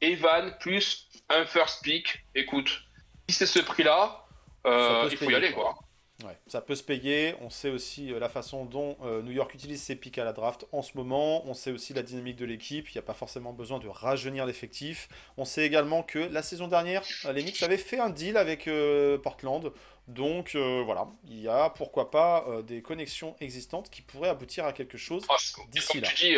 [0.00, 2.24] Evan plus un first pick.
[2.34, 2.80] Écoute,
[3.28, 4.24] si c'est ce prix-là,
[4.64, 5.76] il faut y aller, quoi.
[6.24, 7.34] Ouais, ça peut se payer.
[7.42, 10.32] On sait aussi euh, la façon dont euh, New York utilise ses pics à la
[10.32, 11.46] draft en ce moment.
[11.46, 12.88] On sait aussi la dynamique de l'équipe.
[12.88, 15.08] Il n'y a pas forcément besoin de rajeunir l'effectif.
[15.36, 18.66] On sait également que la saison dernière, euh, les Knicks avaient fait un deal avec
[18.66, 19.72] euh, Portland.
[20.08, 24.72] Donc euh, voilà, il y a pourquoi pas des connexions existantes qui pourraient aboutir à
[24.72, 25.24] quelque chose.
[25.28, 25.36] Ah,
[25.68, 26.08] D'ici là.
[26.08, 26.36] tu dis,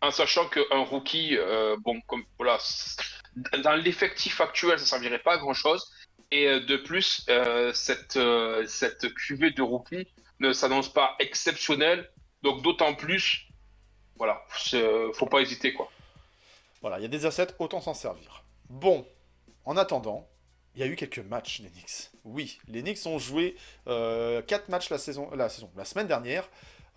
[0.00, 1.36] en sachant qu'un rookie,
[1.84, 2.58] bon, comme voilà,
[3.62, 5.92] dans l'effectif actuel, ça servirait pas à grand chose.
[6.30, 10.06] Et euh, de plus, euh, cette, euh, cette cuvée de rookie
[10.38, 12.10] ne s'annonce pas exceptionnelle.
[12.42, 13.48] Donc d'autant plus,
[14.16, 14.42] voilà,
[15.12, 15.90] faut pas hésiter quoi.
[16.80, 18.44] Voilà, il y a des assets, autant s'en servir.
[18.70, 19.06] Bon,
[19.66, 20.26] en attendant,
[20.74, 22.10] il y a eu quelques matchs, les Knicks.
[22.24, 26.48] Oui, les Knicks ont joué 4 matchs la saison, la saison, la semaine dernière.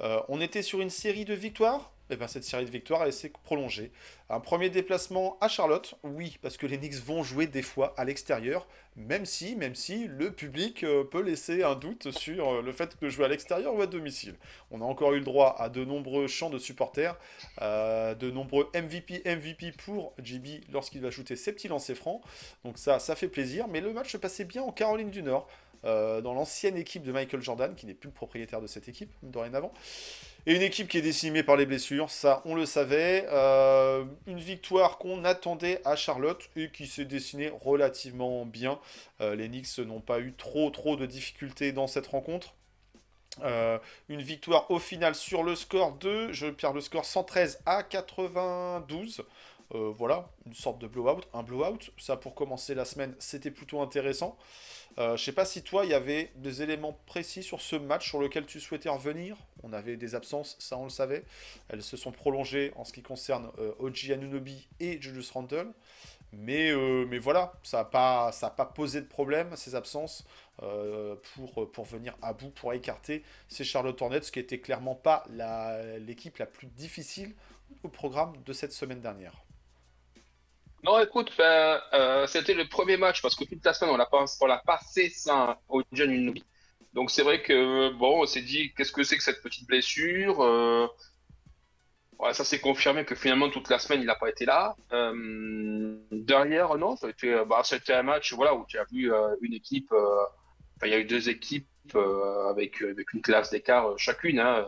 [0.02, 1.92] Euh, on était sur une série de victoires.
[2.10, 3.92] Et bien cette série de victoires, s'est prolongée.
[4.30, 8.04] Un premier déplacement à Charlotte, oui, parce que les Knicks vont jouer des fois à
[8.04, 12.72] l'extérieur, même si, même si le public euh, peut laisser un doute sur euh, le
[12.72, 14.36] fait de jouer à l'extérieur ou à domicile.
[14.70, 17.18] On a encore eu le droit à de nombreux chants de supporters,
[17.62, 22.22] euh, de nombreux MVP, MVP pour JB lorsqu'il va shooter ses petits lancers francs.
[22.66, 23.68] Donc ça, ça fait plaisir.
[23.68, 25.48] Mais le match se passait bien en Caroline du Nord,
[25.84, 29.74] dans l'ancienne équipe de Michael Jordan, qui n'est plus le propriétaire de cette équipe dorénavant.
[30.46, 33.26] Et une équipe qui est décimée par les blessures, ça on le savait.
[33.32, 38.78] Euh, une victoire qu'on attendait à Charlotte et qui s'est dessinée relativement bien.
[39.22, 42.56] Euh, les Knicks n'ont pas eu trop trop de difficultés dans cette rencontre.
[43.42, 43.80] Euh,
[44.10, 49.24] une victoire au final sur le score de, je perds le score 113 à 92.
[49.76, 51.80] Euh, voilà, une sorte de blowout, un blowout.
[51.98, 54.38] Ça pour commencer la semaine, c'était plutôt intéressant.
[55.00, 58.08] Euh, je sais pas si toi, il y avait des éléments précis sur ce match
[58.08, 59.36] sur lequel tu souhaitais revenir.
[59.64, 61.24] On avait des absences, ça on le savait.
[61.70, 65.72] Elles se sont prolongées en ce qui concerne euh, Oji Anunobi et Julius Randle.
[66.36, 66.72] Mais,
[67.20, 70.26] voilà, ça n'a pas, posé de problème, ces absences,
[70.58, 75.26] pour, venir à bout, pour écarter ces Charlotte Hornets, qui était clairement pas
[76.00, 77.36] l'équipe la plus difficile
[77.84, 79.44] au programme de cette semaine dernière.
[80.84, 85.10] Non, écoute, euh, c'était le premier match parce que toute la semaine on l'a passé
[85.10, 86.44] sans Ojan Unubi.
[86.94, 90.42] Donc c'est vrai que bon, on s'est dit qu'est-ce que c'est que cette petite blessure.
[90.44, 90.88] euh,
[92.34, 94.76] ça s'est confirmé que finalement toute la semaine il n'a pas été là.
[94.92, 99.54] Euh, derrière, non, c'était bah, c'était un match voilà où tu as vu euh, une
[99.54, 99.94] équipe.
[100.84, 101.96] il y a eu deux équipes
[102.50, 102.82] avec
[103.14, 104.40] une classe d'écart chacune.
[104.40, 104.68] Hein,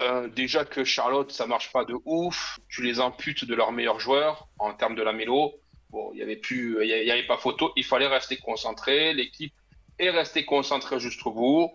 [0.00, 2.58] euh, déjà que Charlotte, ça marche pas de ouf.
[2.68, 5.54] Tu les amputes de leurs meilleurs joueurs en termes de la mélo.
[5.90, 7.72] Bon, il y avait plus, il y avait- pas photo.
[7.76, 9.12] Il fallait rester concentré.
[9.14, 9.52] L'équipe
[9.98, 11.70] est restée concentrée jusqu'au bout.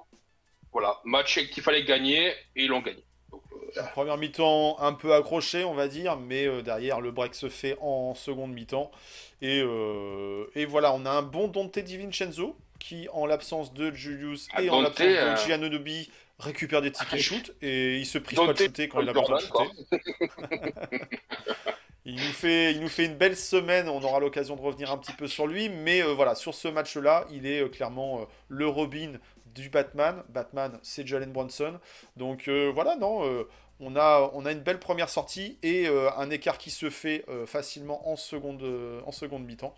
[0.71, 3.03] Voilà, match qu'il fallait gagner et ils l'ont gagné.
[3.31, 3.41] Donc,
[3.77, 7.49] euh, Première mi-temps un peu accroché, on va dire, mais euh, derrière le break se
[7.49, 8.91] fait en seconde mi-temps.
[9.41, 9.59] Et,
[10.55, 14.81] et voilà, on a un bon Dante DiVincenzo qui, en l'absence de Julius et en
[14.81, 19.01] l'absence de Giannonobi, récupère des tickets shoot et il se prive pas de shooter quand
[19.01, 19.71] il a besoin de shooter.
[22.07, 24.97] Il nous, fait, il nous fait une belle semaine, on aura l'occasion de revenir un
[24.99, 28.25] petit peu sur lui, mais euh, voilà, sur ce match-là, il est euh, clairement euh,
[28.47, 29.13] le Robin
[29.55, 30.21] du Batman.
[30.29, 31.79] Batman, c'est Jalen Brunson.
[32.15, 33.45] Donc voilà, non,
[33.79, 38.09] on, a, on a une belle première sortie et un écart qui se fait facilement
[38.09, 38.65] en seconde,
[39.05, 39.73] en seconde mi-temps.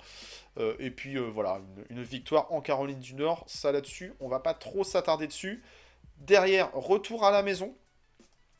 [0.80, 4.56] Et puis voilà, une, une victoire en Caroline du Nord, ça là-dessus, on va pas
[4.56, 5.62] trop s'attarder dessus.
[6.18, 7.76] Derrière, retour à la maison.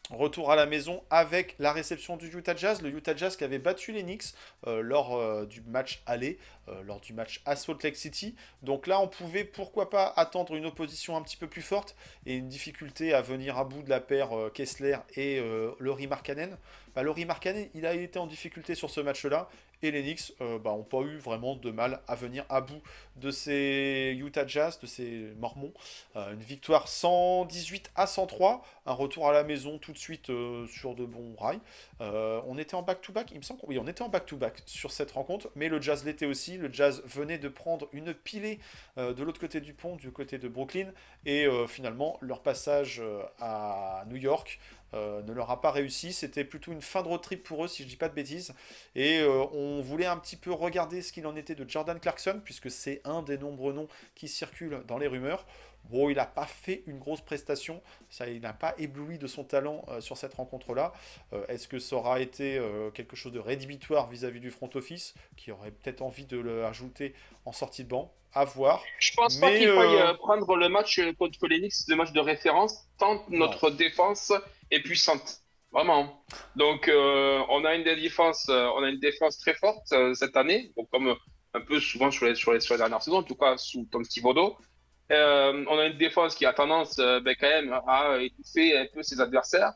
[0.10, 3.60] Retour à la maison avec la réception du Utah Jazz, le Utah Jazz qui avait
[3.60, 4.34] battu les Knicks
[4.66, 6.40] euh, lors euh, du match aller,
[6.70, 8.34] euh, lors du match à Salt Lake City.
[8.62, 11.94] Donc là, on pouvait pourquoi pas attendre une opposition un petit peu plus forte
[12.26, 15.42] et une difficulté à venir à bout de la paire Kessler et
[15.80, 16.58] Laurie Markkanen.
[16.96, 19.50] Bah, Laurie Markkanen, il a été en difficulté sur ce match-là
[19.84, 22.82] et les Knicks euh, bah, pas eu vraiment de mal à venir à bout
[23.16, 25.74] de ces Utah Jazz, de ces Mormons.
[26.16, 30.68] Euh, une victoire 118 à 103, un retour à la maison tout de suite euh,
[30.68, 31.60] sur de bons rails.
[32.00, 35.50] On était en back-to-back, il me semble oui, on était en back-to-back sur cette rencontre,
[35.56, 36.58] mais le Jazz l'était aussi.
[36.58, 38.60] Le Jazz venait de prendre une pilée
[38.98, 40.92] de l'autre côté du pont, du côté de Brooklyn,
[41.26, 43.02] et finalement leur passage
[43.40, 44.60] à New York
[44.94, 46.14] euh, ne leur a pas réussi.
[46.14, 48.54] C'était plutôt une fin de road trip pour eux, si je dis pas de bêtises.
[48.96, 52.42] Et euh, on voulait un petit peu regarder ce qu'il en était de Jordan Clarkson,
[52.44, 55.46] puisque c'est un des nombreux noms qui circulent dans les rumeurs.
[55.90, 59.44] Bon, il n'a pas fait une grosse prestation, ça, il n'a pas ébloui de son
[59.44, 60.94] talent euh, sur cette rencontre-là.
[61.34, 65.14] Euh, Est-ce que ça aura été euh, quelque chose de rédhibitoire vis-à-vis du front office,
[65.36, 67.14] qui aurait peut-être envie de le rajouter
[67.46, 68.14] en sortie de banc?
[68.34, 68.84] À voir.
[69.00, 72.20] Je pense pas Mais, qu'il faille prendre le match contre les Knicks, le match de
[72.20, 74.34] référence, tant notre défense
[74.70, 75.42] est puissante.
[75.72, 76.24] Vraiment.
[76.56, 81.16] Donc, on a une défense, on a une défense très forte cette année, donc comme
[81.54, 83.88] un peu souvent sur les, sur les, sur les dernières saisons, en tout cas sous
[83.92, 84.58] Tom Thibodeau.
[85.12, 88.88] Euh, on a une défense qui a tendance euh, ben, quand même à étouffer un
[88.94, 89.72] peu ses adversaires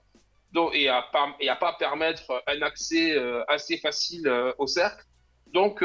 [0.52, 5.06] donc, et, à pas, et à pas permettre un accès euh, assez facile au cercle.
[5.54, 5.82] Donc,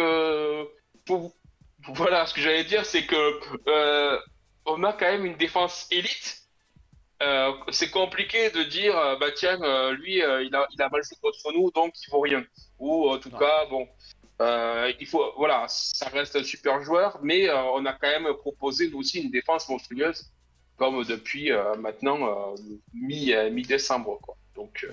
[1.05, 1.33] pour,
[1.89, 4.19] voilà, ce que j'allais dire, c'est que
[4.65, 6.39] on a quand même une défense élite,
[7.71, 9.57] c'est compliqué de dire, bah tiens,
[9.93, 12.45] lui, il, a, il a mal joué contre nous, donc il vaut rien.
[12.81, 13.39] Ou en tout Non.
[13.39, 13.89] cas, bon,
[14.41, 18.33] euh, il faut, voilà, ça reste un super joueur, mais euh, on a quand même
[18.35, 20.31] proposé nous aussi une défense monstrueuse,
[20.77, 22.55] comme depuis euh, maintenant
[22.93, 24.37] mi, mi-décembre, quoi.
[24.55, 24.87] Donc,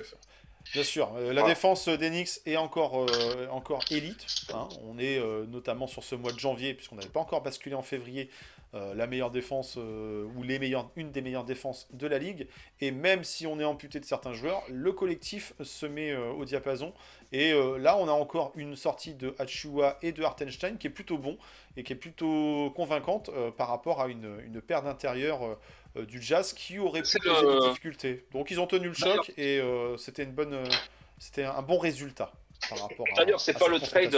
[0.73, 1.43] Bien sûr, la Voilà.
[1.43, 3.05] défense d'Enix est encore,
[3.51, 4.25] encore élite.
[4.53, 4.67] hein.
[4.81, 8.29] On est notamment sur ce mois de janvier, puisqu'on n'avait pas encore basculé en février,
[8.73, 12.47] euh, la meilleure défense euh, ou les meilleures, une des meilleures défenses de la ligue.
[12.81, 16.45] Et même si on est amputé de certains joueurs, le collectif se met euh, au
[16.45, 16.93] diapason.
[17.31, 21.17] Et là, on a encore une sortie de Achua et de Hartenstein qui est plutôt
[21.17, 21.39] bon
[21.75, 25.39] et qui est plutôt convaincante par rapport à une, une paire d'intérieur
[25.97, 27.31] euh, du Jazz qui aurait pu le-
[27.61, 28.25] des difficultés.
[28.33, 29.59] Donc ils ont tenu le choc et
[29.97, 30.63] c'était une bonne,
[31.17, 32.31] c'était un bon résultat
[32.69, 33.05] par rapport.
[33.15, 34.15] C'est-à-dire, c'est pas le trade,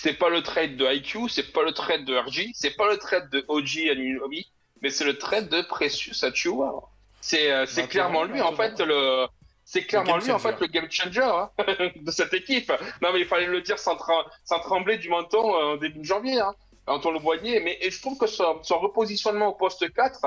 [0.00, 2.98] c'est pas le trade de IQ, c'est pas le trade de RG, c'est pas le
[2.98, 4.46] trade de OG Anunobi,
[4.80, 6.88] mais c'est le trade de Precious Achua.
[7.20, 9.26] C'est euh, c'est Maintenant, clairement lui, en fait, le.
[9.64, 10.54] C'est clairement game lui, en changer.
[10.54, 11.50] fait, le game changer hein,
[11.96, 12.72] de cette équipe.
[13.02, 15.98] Non, mais il fallait le dire sans, tra- sans trembler du menton euh, au début
[15.98, 16.54] de janvier, hein,
[16.86, 17.58] quand on le voyait.
[17.60, 20.26] Mais et je trouve que son, son repositionnement au poste 4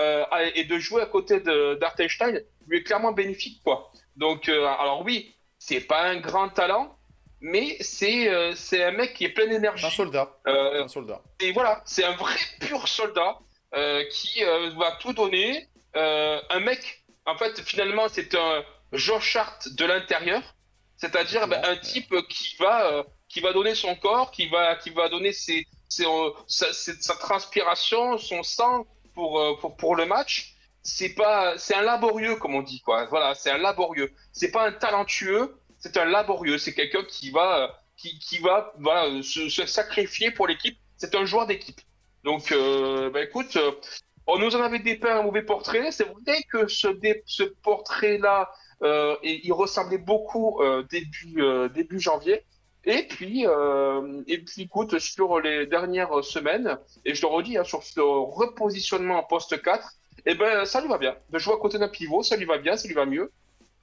[0.00, 0.24] euh,
[0.56, 1.40] et de jouer à côté
[1.80, 3.92] d'Artenstein lui est clairement bénéfique, quoi.
[4.16, 6.94] Donc, euh, alors oui, c'est pas un grand talent,
[7.42, 9.84] mais c'est euh, c'est un mec qui est plein d'énergie.
[9.84, 10.38] Un soldat.
[10.46, 11.20] Euh, Un soldat.
[11.40, 13.38] et voilà, c'est un vrai pur soldat
[13.74, 15.68] euh, qui va tout donner.
[15.94, 20.42] Un mec, en fait, finalement, c'est un Josh Hart de l'intérieur,
[20.96, 25.08] c'est-à-dire ben, un type qui va qui va donner son corps, qui va qui va
[25.08, 26.06] donner ses, ses,
[26.46, 30.54] sa, transpiration, son sang pour pour pour le match.
[30.84, 33.06] C'est pas c'est un laborieux comme on dit quoi.
[33.06, 34.12] Voilà, c'est un laborieux.
[34.32, 36.56] C'est pas un talentueux, c'est un laborieux.
[36.56, 40.78] C'est quelqu'un qui va euh, qui, va voilà, se, sacrifier pour l'équipe.
[40.96, 41.80] C'est un joueur d'équipe.
[42.24, 43.72] Donc, euh, bah, écoute, euh,
[44.26, 45.90] on nous en avait dépeint un mauvais portrait.
[45.90, 48.50] C'est vrai que ce, portrait-là,
[48.82, 51.42] euh, il ressemblait beaucoup début,
[51.74, 52.42] début janvier.
[52.84, 53.44] Et puis,
[54.26, 59.18] et puis, écoute, sur les dernières semaines, et je le redis, hein, sur ce repositionnement
[59.18, 59.88] en poste 4,
[60.26, 61.16] eh ben, ça lui va bien.
[61.30, 63.32] De jouer à côté d'un pivot, ça lui va bien, ça lui va mieux.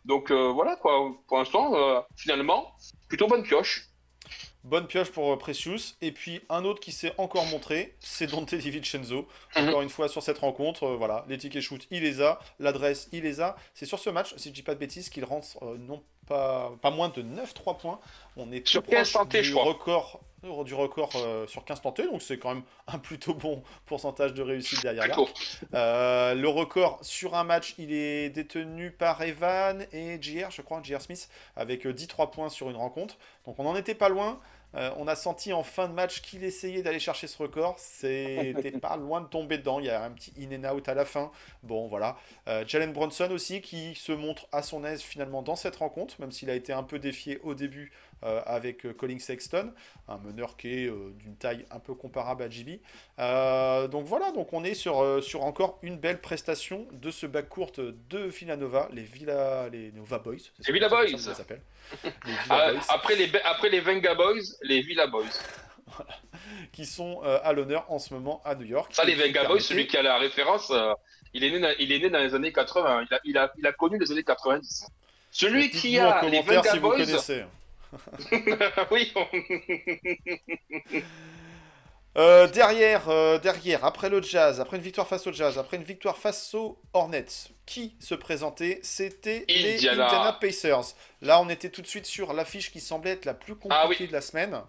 [0.06, 1.12] Donc euh, voilà, quoi.
[1.28, 2.72] Pour l'instant, euh, finalement,
[3.08, 3.86] plutôt bonne pioche.
[4.64, 5.96] Bonne pioche pour euh, Precious.
[6.02, 9.28] Et puis un autre qui s'est encore montré, c'est Dante DiVincenzo.
[9.56, 9.68] Mhm.
[9.70, 13.08] Encore une fois sur cette rencontre, euh, voilà, les tickets shoot, il les a, l'adresse,
[13.12, 13.56] il les a.
[13.74, 16.92] C'est sur ce match, si je dis pas de bêtises, qu'il rentre non pas, pas
[16.92, 18.00] moins de 9-3 points.
[18.36, 19.64] On est Sur tout proche 15 tentés, du je crois.
[19.64, 24.34] record, du record euh, sur 15 tentés, donc c'est quand même un plutôt bon pourcentage
[24.34, 25.16] de réussite derrière là.
[25.74, 30.82] Euh, le record sur un match, il est détenu par Evan et JR, je crois,
[30.82, 33.18] JR Smith, avec euh, 10-3 points sur une rencontre.
[33.46, 34.40] Donc on n'en était pas loin.
[34.76, 37.76] Euh, on a senti en fin de match qu'il essayait d'aller chercher ce record.
[37.80, 39.80] C'était pas loin de tomber dedans.
[39.80, 41.32] Il y a un petit in and out à la fin.
[41.64, 42.18] Bon, voilà.
[42.48, 46.32] Euh, Jalen Bronson aussi, qui se montre à son aise finalement dans cette rencontre, même
[46.32, 47.92] s'il a été un peu défié au début
[48.24, 49.72] euh, avec euh, Colin Sexton,
[50.10, 52.80] un meneur qui est euh, d'une taille un peu comparable à JB.
[53.20, 57.26] Euh, donc voilà, donc on est sur, euh, sur encore une belle prestation de ce
[57.26, 60.36] bac courte de Villanova, les Villa, les Nova Boys.
[60.68, 61.08] Les Villa Boys.
[61.08, 61.62] ça qu'on les appelle.
[62.26, 65.26] Les Ah, après, les, après les Venga Boys, les Villa Boys.
[66.72, 68.94] qui sont euh, à l'honneur en ce moment à New York.
[68.94, 70.94] Ça, les Venga Boys, celui qui a la référence, euh,
[71.34, 73.06] il, est né dans, il est né dans les années 80.
[73.10, 74.88] Il a, il a, il a connu les années 90.
[75.32, 76.98] Celui qui a les Venga si vous Boys.
[76.98, 77.46] connaissez.
[78.92, 79.12] oui,
[82.20, 85.84] Euh, derrière, euh, derrière, après le Jazz, après une victoire face au Jazz, après une
[85.84, 87.26] victoire face aux Hornets,
[87.66, 90.38] qui se présentait C'était les Indiana.
[90.42, 90.96] Pacers.
[91.22, 93.88] Là, on était tout de suite sur l'affiche qui semblait être la plus compliquée Ah
[93.88, 94.06] oui.
[94.08, 94.60] de la semaine.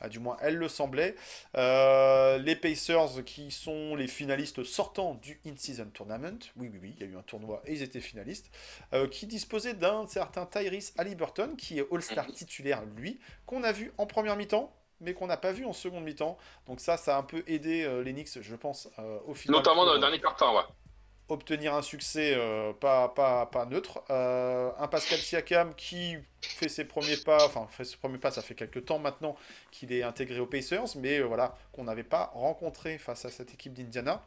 [0.00, 1.14] Ah, du moins, elle le semblait.
[1.56, 6.38] Euh, les Pacers qui sont les finalistes sortants du In-Season Tournament.
[6.56, 8.50] Oui, oui, oui, il y a eu un tournoi et ils étaient finalistes.
[9.10, 14.06] qui disposaient d'un certain Tyrese Halliburton, qui est All-Star titulaire, lui, qu'on a vu en
[14.06, 16.36] première mi-temps, mais qu'on n'a pas vu en seconde mi-temps.
[16.66, 19.56] Donc ça, ça a un peu aidé euh, les Knicks, je pense, euh, au final.
[19.56, 20.64] notamment dans le dernier quart-temps, ouais.
[21.28, 24.02] obtenir un succès euh, pas, pas, pas neutre.
[24.10, 28.42] Euh, un Pascal Siakam qui fait ses premiers pas, enfin fait ses premiers pas, ça
[28.42, 29.36] fait quelques temps maintenant
[29.70, 33.54] qu'il est intégré aux Pacers, mais euh, voilà, qu'on n'avait pas rencontré face à cette
[33.54, 34.22] équipe d'Indiana.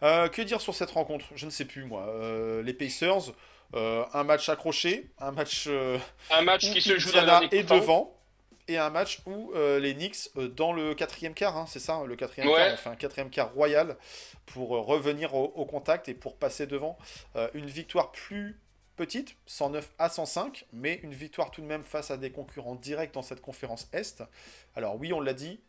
[0.00, 1.24] Que dire sur cette rencontre?
[1.34, 2.06] Je ne sais plus moi.
[2.62, 3.32] Les Pacers,
[3.72, 5.66] un match accroché, un match
[6.30, 8.13] Un match où qui se joue dans est devant.
[8.66, 12.02] Et un match où euh, les Knicks, euh, dans le quatrième quart, hein, c'est ça,
[12.06, 12.54] le quatrième Ouais.
[12.56, 13.96] quart, on fait un quatrième quart royal
[14.46, 16.96] pour euh, revenir au, au contact et pour passer devant.
[17.54, 18.58] Une victoire plus
[18.96, 23.12] petite, 109 à 105, mais une victoire tout de même face à des concurrents directs
[23.12, 24.22] dans cette conférence Est.
[24.76, 25.60] Alors oui, on l'a dit,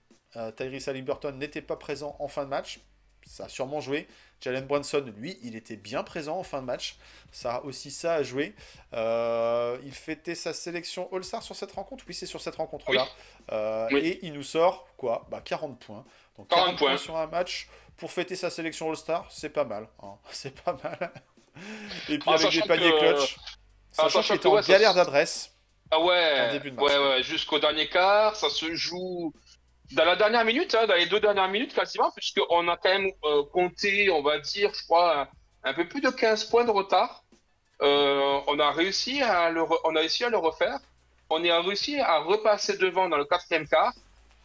[0.55, 2.80] Tyrese Halliburton n'était pas présent en fin de match.
[3.26, 4.07] ça a sûrement joué.
[4.41, 6.97] Jalen Brunson, lui, il était bien présent en fin de match.
[7.31, 8.53] Ça a aussi ça à jouer.
[8.93, 12.03] Euh, il fêtait sa sélection All-Star sur cette rencontre.
[12.07, 13.07] Oui, c'est sur cette rencontre-là.
[13.51, 13.99] Euh, Oui.
[13.99, 16.05] Et il nous sort quoi bah, 40 points.
[16.38, 17.67] Donc 40 40 points sur un match
[17.97, 19.88] pour fêter sa sélection All-Star, c'est pas mal.
[20.03, 20.15] hein.
[20.31, 21.11] C'est pas mal.
[22.09, 23.38] Et puis Ah, avec des paniers que- clutch.
[23.97, 25.51] ah, Sachant qu'il était en ça- galère d'adresse.
[25.91, 29.31] Ah ouais, ouais, ouais, jusqu'au dernier quart, ça se joue
[29.91, 33.11] dans la dernière minute, hein, dans les deux dernières minutes quasiment, puisqu'on a quand même
[33.23, 35.27] euh, compté, on va dire, je crois,
[35.63, 37.23] un, peu plus de 15 points de retard.
[37.81, 40.79] Euh, on a réussi à le, re- on a réussi à le refaire.
[41.29, 43.93] On a réussi à repasser devant dans le quatrième quart.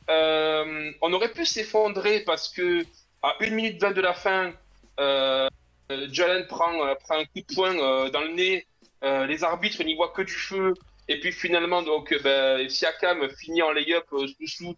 [0.09, 2.85] Euh, on aurait pu s'effondrer parce que
[3.23, 4.53] à 1 minute 20 de la fin,
[4.99, 7.75] Jalen prend, prend un coup de poing
[8.11, 8.67] dans le nez.
[9.03, 10.75] Les arbitres n'y voient que du feu.
[11.11, 14.27] Et puis finalement, donc, euh, ben, Siakam finit en lay-up euh,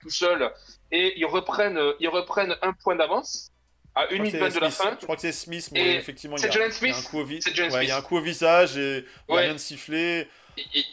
[0.00, 0.50] tout seul.
[0.90, 3.50] Et ils reprennent, euh, ils reprennent un point d'avance
[3.94, 4.96] à 1 Je crois minute que 20 c'est de la fin.
[4.98, 6.96] Je crois que c'est Smith, mais Et effectivement, il y, a, Jalen il y a
[6.96, 9.42] un coup au, vi- ouais, il y a un coup au visage et Ouais.
[9.42, 10.26] rien de sifflé.
[10.56, 10.84] Et- et-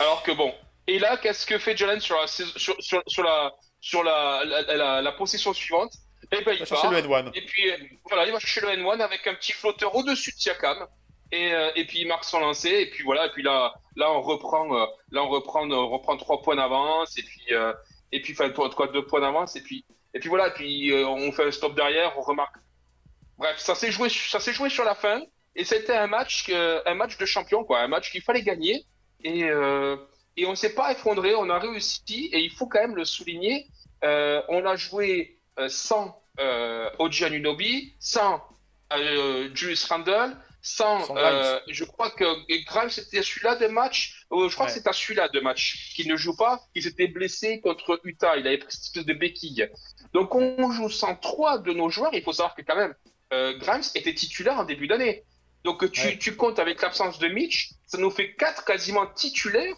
[0.00, 0.54] alors que bon.
[0.86, 2.46] Et là, qu'est-ce que fait Jalen sur la, sur,
[2.80, 5.92] sur, sur la, sur la, la, la, la possession suivante?
[6.32, 6.90] Eh ben, Il va il chercher part.
[6.92, 7.30] le N1.
[7.34, 7.70] Et puis,
[8.08, 10.86] voilà, il va chercher le N1 avec un petit flotteur au-dessus de Siakam.
[11.32, 12.70] Et, euh, et puis, il marque son lancer.
[12.70, 13.26] Et puis, voilà.
[13.26, 17.18] Et puis là, là on reprend, euh, là, on reprend, on reprend trois points d'avance.
[17.18, 17.72] Et puis, euh,
[18.12, 19.56] et puis, enfin, trois- deux points d'avance.
[19.56, 20.48] Et puis, et puis, voilà.
[20.48, 22.16] Et puis, on fait un stop derrière.
[22.18, 22.56] On remarque.
[23.38, 25.20] Bref, ça s'est joué, ça s'est joué sur la fin.
[25.54, 27.80] Et c'était un match, un match de champion, quoi.
[27.80, 28.84] Un match qu'il fallait gagner.
[29.24, 29.40] Et,
[30.36, 31.34] et on s'est pas effondré.
[31.34, 32.30] On a réussi.
[32.32, 33.66] Et il faut quand même le souligner.
[34.02, 36.22] On a joué sans
[36.98, 38.40] OG Anunobi, sans
[38.92, 40.36] euh, Julius Randle,
[40.66, 42.24] sans, euh, je crois que
[42.64, 44.72] Grimes c'était celui-là de match, euh, je crois Ouais.
[44.72, 48.46] que c'était celui-là de match qui ne joue pas, qui s'était blessé contre Utah, il
[48.48, 49.68] avait pris cette de béquille.
[50.12, 52.94] Donc on joue sans trois de nos joueurs, il faut savoir que quand même
[53.32, 55.22] euh, Grimes était titulaire en début d'année.
[55.62, 56.18] Donc tu, Ouais.
[56.18, 59.76] tu comptes avec l'absence de Mitch, ça nous fait quatre quasiment titulaires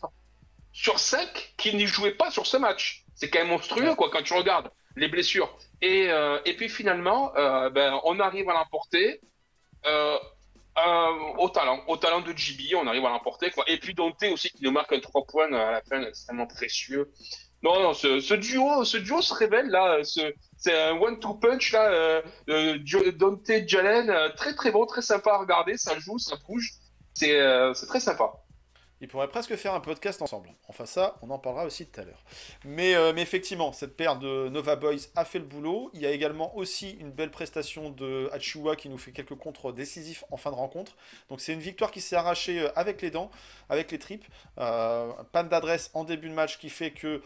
[0.73, 3.05] sur cinq qui n'y jouaient pas sur ce match.
[3.15, 3.95] C'est quand même monstrueux Ouais.
[3.97, 5.55] quoi quand tu regardes les blessures.
[5.83, 7.33] Et, euh, et puis finalement,
[7.73, 9.21] ben, on arrive à l'emporter
[10.87, 13.51] euh, au talent, au talent de GB, on arrive à l'emporter.
[13.67, 17.11] Et puis Dante aussi qui nous marque un 3 points à la fin, extrêmement précieux.
[17.63, 20.05] Non, non, ce, duo, ce duo se révèle là.
[20.05, 20.21] Ce,
[20.57, 21.91] c'est un one-two punch là.
[21.91, 25.77] Euh, euh, Dante Jalen, euh, très très bon, très sympa à regarder.
[25.77, 26.75] Ça joue, ça bouge.
[27.15, 28.33] C'est euh, c'est très sympa.
[29.01, 30.51] Ils pourraient presque faire un podcast ensemble.
[30.69, 32.23] Enfin, ça, on en parlera aussi tout à l'heure.
[32.65, 35.91] Mais, euh, mais effectivement, cette paire de Nova Boys a fait le boulot.
[35.95, 39.73] Il y a également aussi une belle prestation de Achua qui nous fait quelques contres
[39.73, 40.97] décisifs en fin de rencontre.
[41.29, 43.31] Donc, c'est une victoire qui s'est arrachée euh, avec les dents,
[43.69, 44.25] avec les tripes.
[44.59, 47.23] Euh, panne d'adresse en début de match qui fait que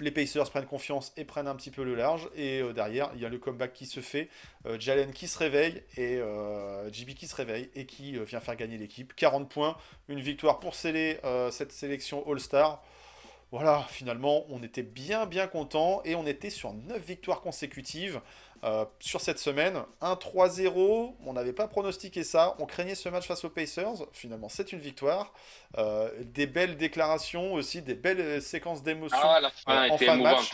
[0.00, 2.28] les Pacers prennent confiance et prennent un petit peu le large.
[2.36, 4.28] Et euh, derrière, il y a le comeback qui se fait.
[4.66, 8.56] Euh, Jalen qui se réveille et euh, qui se réveille et qui euh, vient faire
[8.56, 9.14] gagner l'équipe.
[9.14, 9.76] 40 points,
[10.08, 11.18] une victoire pour sceller
[11.50, 12.82] cette sélection All-Star.
[13.52, 18.20] Voilà, finalement, on était bien bien content et on était sur 9 victoires consécutives
[18.66, 19.80] euh, sur cette semaine.
[20.02, 24.06] 1-3-0, on n'avait pas pronostiqué ça, on craignait ce match face aux Pacers.
[24.12, 25.32] Finalement, c'est une victoire.
[25.78, 29.40] Euh, des belles déclarations aussi, des belles euh, séquences d'émotions Ah,
[29.90, 30.52] en fin de match.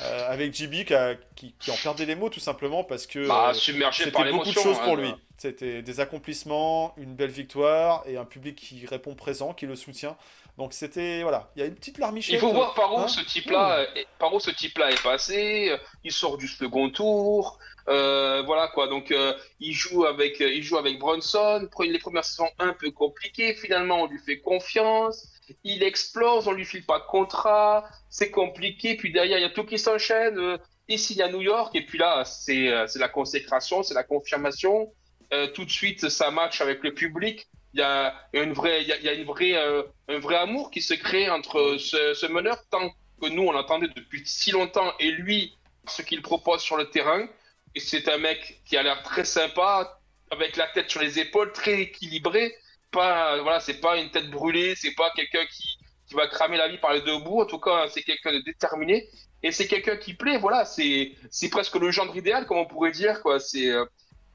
[0.00, 3.52] avec JB qui, a- qui- qui en perdait les mots tout simplement parce que Bah,
[3.54, 5.00] c'était beaucoup de choses pour hein.
[5.02, 5.14] lui.
[5.38, 10.16] C'était des accomplissements, une belle victoire et un public qui répond présent, qui le soutient.
[10.58, 12.34] Donc c'était voilà, il y a une petite larmichette.
[12.34, 13.08] Il faut voir par où hein.
[13.08, 15.76] ce type-là, est- par où ce type-là est passé.
[16.02, 18.88] Il sort du second tour, euh, voilà quoi.
[18.88, 21.68] Donc euh, il joue avec, euh, il joue avec Bronson.
[21.80, 23.54] Les premières saisons un peu compliquées.
[23.54, 25.28] Finalement, on lui fait confiance.
[25.62, 27.84] Il explose, on lui file pas de contrat.
[28.08, 28.96] C'est compliqué.
[28.96, 30.38] Puis derrière, il y a tout qui s'enchaîne.
[30.38, 30.56] euh,
[30.88, 31.74] il signe à New York.
[31.76, 34.90] Et puis là, c'est c'est la consécration, c'est la confirmation.
[35.34, 37.46] Euh, tout de suite, ça match avec le public.
[37.76, 40.18] Il y a une vraie, il y a, il y a une vraie, euh, un
[40.18, 42.88] vrai amour qui se crée entre ce, ce meneur, tant
[43.20, 45.54] que nous on l'attendait depuis si longtemps, et lui,
[45.86, 47.28] ce qu'il propose sur le terrain.
[47.74, 50.00] Et c'est un mec qui a l'air très sympa,
[50.30, 52.54] avec la tête sur les épaules, très équilibré.
[52.90, 55.76] Pas, voilà, c'est pas une tête brûlée, c'est pas quelqu'un qui,
[56.08, 57.42] qui va cramer la vie par les deux bouts.
[57.42, 59.06] En tout cas, c'est quelqu'un de déterminé.
[59.42, 62.92] Et c'est quelqu'un qui plaît, voilà, c'est, c'est presque le genre idéal, comme on pourrait
[62.92, 63.38] dire, quoi.
[63.38, 63.84] C'est, euh,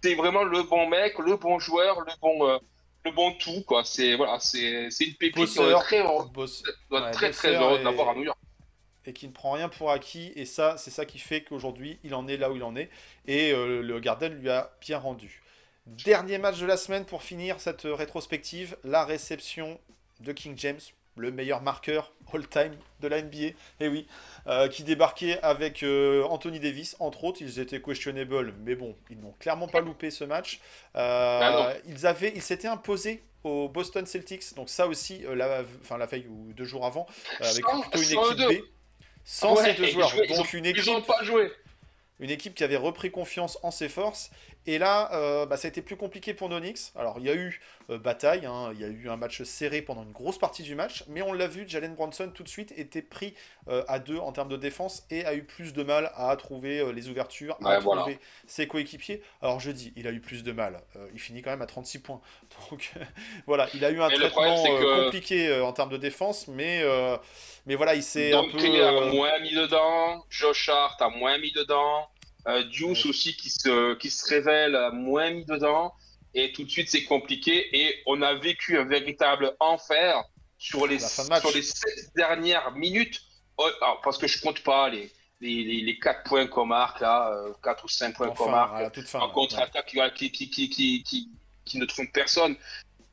[0.03, 2.59] c'est vraiment le bon mec, le bon joueur, le bon, euh,
[3.05, 3.83] le bon tout, quoi.
[3.83, 5.35] C'est, voilà, c'est, c'est une pépite.
[5.35, 8.37] Bosseur, très, boss- ouais, très, très heureux et- de l'avoir à New York.
[9.05, 10.31] et qui ne prend rien pour acquis.
[10.35, 12.89] Et ça, c'est ça qui fait qu'aujourd'hui, il en est là où il en est.
[13.27, 15.41] Et euh, le Garden lui a bien rendu.
[15.87, 19.79] Dernier match de la semaine pour finir cette rétrospective, la réception
[20.19, 20.79] de King James
[21.17, 24.07] le meilleur marqueur all-time de la NBA, et eh oui,
[24.47, 27.41] euh, qui débarquait avec euh, Anthony Davis, entre autres.
[27.41, 30.59] Ils étaient questionable, mais bon, ils n'ont clairement pas loupé ce match.
[30.95, 35.97] Euh, Ah ils avaient, ils s'étaient imposés au Boston Celtics, donc ça aussi, la, enfin,
[35.97, 37.07] la veille ou deux jours avant,
[37.39, 38.65] avec Sans- plutôt une équipe B.
[39.25, 40.09] Sans Ouais, ces deux joueurs.
[40.09, 41.51] jouaient- ils donc ont- une Ils équipe ont pas joué.
[42.19, 44.29] une équipe qui avait repris confiance en ses forces.
[44.67, 46.93] Et là, euh, bah, ça a été plus compliqué pour Nonix.
[46.95, 47.59] Alors, il y a eu
[47.89, 50.75] euh, bataille, hein, il y a eu un match serré pendant une grosse partie du
[50.75, 53.33] match, mais on l'a vu, Jalen Bronson tout de suite était pris
[53.69, 56.93] euh, à deux en termes de défense et a eu plus de mal à trouver
[56.93, 58.17] les ouvertures, à Ouais, trouver voilà.
[58.45, 59.23] ses coéquipiers.
[59.41, 60.81] Alors, je dis, il a eu plus de mal.
[61.13, 62.21] Il finit quand même à 36 points.
[62.69, 62.91] Donc,
[63.47, 66.83] voilà, il a eu un traitement problème, que- compliqué en termes de défense, mais,
[67.65, 68.59] mais voilà, il s'est un peu.
[68.59, 70.23] A moins mis dedans.
[70.29, 72.07] Josh Hart a moins mis dedans.
[72.47, 72.63] Euh,
[73.03, 73.09] Ouais.
[73.09, 75.93] aussi qui se, qui se révèle moins mis dedans.
[76.33, 77.69] Et tout de suite, c'est compliqué.
[77.77, 80.23] Et on a vécu un véritable enfer
[80.57, 83.21] sur les, sur les sept dernières minutes.
[83.57, 85.11] Oh, alors, parce que je compte pas les,
[85.41, 88.51] les, les, les 4 points qu'on marque, là, euh, 4 ou 5 points qu'on enfin,
[88.51, 89.19] marque toute fin.
[89.19, 89.33] en ouais.
[89.33, 89.85] contre-attaque
[90.15, 91.29] qui, qui, qui, qui, qui,
[91.65, 92.55] qui ne trompe personne.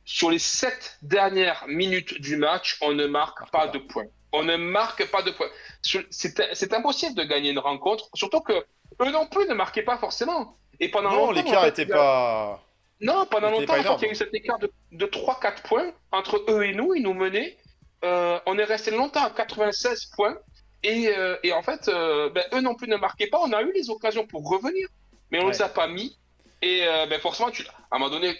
[0.05, 3.73] Sur les sept dernières minutes du match, on ne marque Marque pas pas.
[3.73, 4.07] de points.
[4.31, 5.49] On ne marque pas de points.
[5.81, 10.57] C'est impossible de gagner une rencontre, surtout que eux non plus ne marquaient pas forcément.
[10.79, 12.63] Et pendant Non, longtemps, l'écart en fait, était il y a- pas.
[13.01, 16.43] Non, pendant longtemps, pas il y a eu cet écart de, de 3-4 points entre
[16.49, 17.57] eux et nous, ils nous menaient.
[18.03, 20.37] Euh, on est resté longtemps à 96 points.
[20.83, 23.39] Et, euh, et en fait, euh, ben, eux non plus ne marquaient pas.
[23.41, 24.87] On a eu les occasions pour revenir,
[25.31, 25.53] mais on ne Ouais.
[25.53, 26.17] les a pas mis.
[26.61, 28.37] Et ben, forcément, tu, à un moment donné,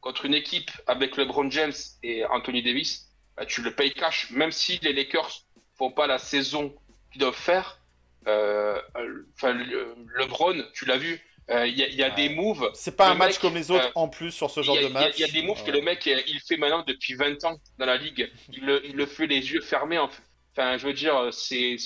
[0.00, 1.72] contre une équipe avec LeBron James
[2.02, 4.30] et Anthony Davis, ben, tu le payes cash.
[4.30, 5.42] Même si les Lakers
[5.76, 6.74] font pas la saison
[7.10, 7.78] qu'ils doivent faire,
[8.26, 11.20] euh, euh, le- LeBron, tu l'as vu,
[11.50, 12.14] euh, il y a, y a Ouais.
[12.14, 14.62] des moves C'est pas un match mec, comme les autres euh, en plus sur ce
[14.62, 15.14] genre a, de match.
[15.16, 17.42] il y a des moves que Euh, le mec, euh, il fait maintenant depuis 20
[17.44, 18.30] ans dans la ligue.
[18.52, 19.98] Il le, il le fait les yeux fermés.
[19.98, 20.08] en-
[20.54, 21.76] Enfin, je veux dire, c'est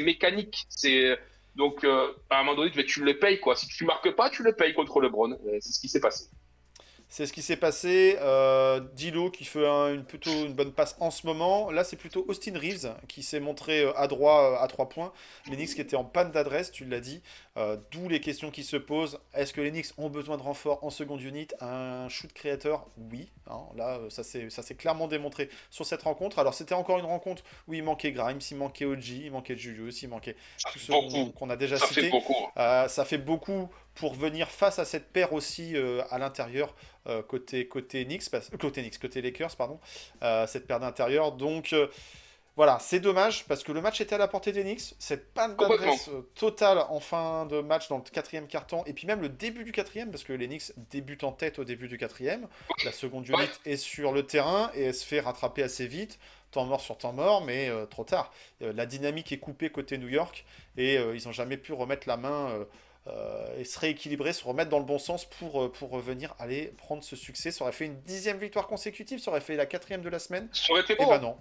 [0.00, 0.64] mécanique.
[0.68, 1.16] C'est
[1.54, 3.54] donc euh, à un moment donné, tu- le payes quoi.
[3.56, 5.32] Si tu marques pas, tu le payes contre LeBron.
[5.32, 6.24] Euh, C'est ce qui s'est passé.
[7.14, 8.16] C'est ce qui s'est passé.
[8.22, 11.70] Euh, Dilo qui fait un- une, plutôt une bonne passe en ce moment.
[11.70, 15.12] Là, c'est plutôt Austin Reeves qui s'est montré euh, adroit euh, à 3 points.
[15.44, 17.20] Knicks qui étaient en panne d'adresse, tu l'as dit.
[17.58, 19.18] Euh, D'où les questions qui se posent.
[19.34, 21.48] Est-ce que les Knicks ont besoin de renfort en seconde unit?
[21.60, 22.86] Un shoot créateur?
[23.12, 23.30] Oui.
[23.50, 26.38] Hein, là, ça s'est clairement démontré sur cette rencontre.
[26.38, 30.00] Alors, c'était encore une rencontre où il manquait Grimes, il manquait OG, il manquait Julius,
[30.00, 31.32] il manquait Ça ceux beaucoup.
[31.32, 32.02] qu'on a déjà Ça cités.
[32.04, 32.34] fait beaucoup.
[32.56, 36.74] Euh, ça fait beaucoup pour venir face à cette paire aussi euh, à l'intérieur
[37.06, 38.24] euh, côté côté Knicks,
[38.60, 39.78] côté Knicks, côté Lakers pardon,
[40.22, 41.32] euh, cette paire d'intérieur.
[41.32, 41.74] Donc
[42.54, 44.94] voilà, c'est dommage parce que le match était à la portée des Knicks.
[44.98, 49.22] Cette panne d'adresse totale en fin de match dans le quatrième carton et puis même
[49.22, 52.46] le début du quatrième parce que les Knicks débutent en tête au début du quatrième.
[52.84, 53.48] La seconde unit Ouais.
[53.72, 56.18] est sur le terrain et elle se fait rattraper assez vite.
[56.50, 58.30] Temps mort sur temps mort, mais euh, trop tard.
[58.60, 60.44] Euh, la dynamique est coupée côté New York
[60.76, 62.66] et euh, ils n'ont jamais pu remettre la main
[63.06, 66.34] euh, euh, et se rééquilibrer, se remettre dans le bon sens pour, euh, pour revenir
[66.38, 67.50] aller prendre ce succès.
[67.50, 70.48] Ça aurait fait une dixième victoire consécutive, ça aurait fait la quatrième de la semaine.
[70.52, 71.08] Ça aurait été Et beau.
[71.08, 71.36] bah non.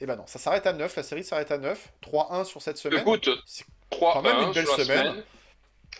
[0.00, 1.92] Et bah non, ça s'arrête à 9, la série s'arrête à 9.
[2.02, 3.00] 3-1 sur cette semaine.
[3.00, 5.24] Écoute, C'est 3 quand même une belle semaine.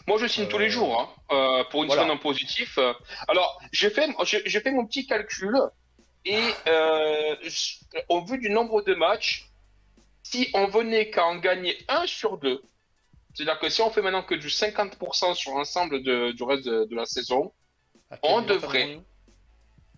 [0.07, 2.03] Moi, je signe tous Euh, les jours hein, euh, pour une voilà.
[2.03, 2.79] semaine en positif.
[2.79, 2.93] Euh,
[3.29, 5.55] Alors, j'ai fait, j'ai fait mon petit calcul
[6.25, 7.37] et euh,
[8.09, 9.51] au vu du nombre de matchs,
[10.23, 12.63] si on venait qu'à en gagner un sur deux,
[13.45, 16.95] c'est-à-dire que si on fait maintenant que du 50% sur l'ensemble du reste de, de
[16.97, 17.53] la saison,
[18.23, 19.01] on devrait.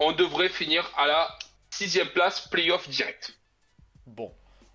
[0.01, 1.39] on devrait finir à la
[1.71, 3.39] sixième place, playoff direct.
[4.07, 4.33] Bon.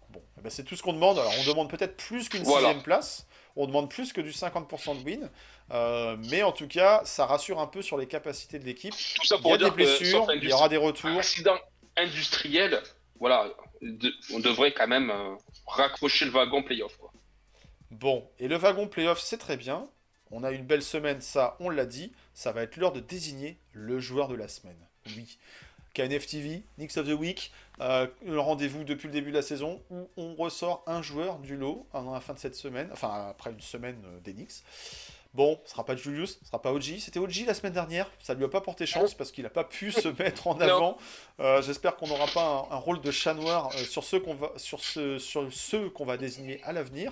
[0.09, 0.21] Bon.
[0.37, 1.19] Eh ben, c'est tout ce qu'on demande.
[1.19, 2.67] Alors on demande peut-être plus qu'une Voilà.
[2.67, 3.27] sixième place.
[3.55, 5.29] On demande plus que du 50% de win.
[5.71, 8.93] Euh, mais en tout cas, ça rassure un peu sur les capacités de l'équipe.
[8.93, 11.09] Tout ça Il y pour a des dire blessures, il y aura des retours.
[11.17, 11.57] accident
[11.97, 12.81] industriel,
[13.19, 13.49] voilà,
[13.81, 16.95] de- on devrait quand même euh, raccrocher le wagon playoff.
[16.97, 17.11] Quoi.
[17.91, 19.87] Bon, et le wagon playoff, c'est très bien.
[20.31, 22.11] On a une belle semaine, ça, on l'a dit.
[22.33, 24.77] Ça va être l'heure de désigner le joueur de la semaine.
[25.15, 25.37] Oui.
[25.93, 30.07] KNFTV, Knicks of the Week, euh, le rendez-vous depuis le début de la saison où
[30.15, 33.61] on ressort un joueur du lot avant la fin de cette semaine, enfin après une
[33.61, 34.61] semaine euh, des Knicks.
[35.33, 36.99] Bon, ce sera pas Julius, ce sera pas OG.
[36.99, 38.09] C'était OG la semaine dernière.
[38.21, 40.97] Ça lui a pas porté chance parce qu'il n'a pas pu se mettre en avant.
[41.39, 44.35] Euh, J'espère qu'on n'aura pas un, un rôle de chat noir euh, sur ceux qu'on
[44.35, 47.11] va, sur ce, sur ceux qu'on va désigner à l'avenir.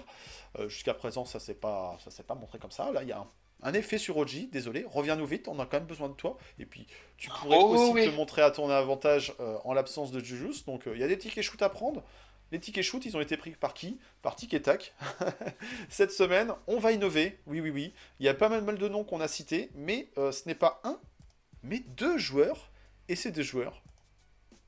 [0.60, 2.91] Euh, Jusqu'à présent, ça s'est pas, ça s'est pas montré comme ça.
[2.91, 3.28] Là, il y a un,
[3.64, 4.49] un effet sur OG.
[4.51, 5.47] Désolé, reviens-nous vite.
[5.47, 6.38] On a quand même besoin de toi.
[6.60, 6.88] Et puis,
[7.18, 8.06] tu pourrais Oh, aussi oui.
[8.06, 10.66] te montrer à ton avantage euh, en l'absence de Julius.
[10.66, 12.03] Donc, euh, il y a des tickets shoot à prendre.
[12.51, 13.99] Les tickets shoot, ils ont été pris par qui?
[14.22, 14.93] Par Tic et Tac.
[15.89, 17.39] Cette semaine, on va innover.
[17.47, 17.93] Oui, oui, oui.
[18.20, 20.99] Il y a pas mal, de noms qu'on a cités, mais ce n'est pas un,
[21.64, 22.70] mais deux joueurs.
[23.10, 23.82] Et ces deux joueurs,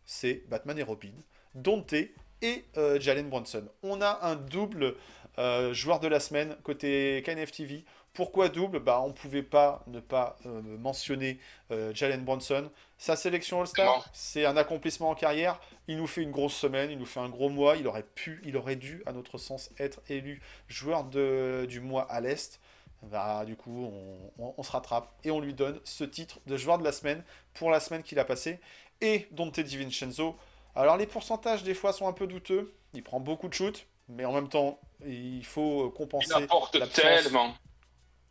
[0.05, 1.13] c'est Batman et Robin.
[1.53, 1.93] Dante
[2.41, 3.67] et euh, Jalen Bronson.
[3.83, 4.95] On a un double
[5.39, 7.85] euh, joueur de la semaine côté KNF TV.
[8.13, 8.79] Pourquoi double?
[8.79, 11.39] Bah, On ne pouvait pas ne pas euh, mentionner
[11.71, 12.69] euh, Jalen Bronson.
[12.97, 15.59] Sa sélection All-Star, c'est un accomplissement en carrière.
[15.87, 17.75] Il nous fait une grosse semaine, il nous fait un gros mois.
[17.77, 22.03] Il aurait pu, il aurait dû, à notre sens, être élu joueur de, du mois
[22.11, 22.59] à l'Est.
[23.03, 23.91] Bah, du coup,
[24.39, 26.91] on, on- on se rattrape et on lui donne ce titre de joueur de la
[26.91, 27.23] semaine
[27.53, 28.59] pour la semaine qu'il a passée.
[29.01, 30.35] Et Dante DiVincenzo.
[30.75, 32.73] Alors, les pourcentages, des fois, sont un peu douteux.
[32.93, 36.95] Il prend beaucoup de shoots, mais en même temps, il faut Il compenser apporte l'absence
[37.01, 37.53] tellement.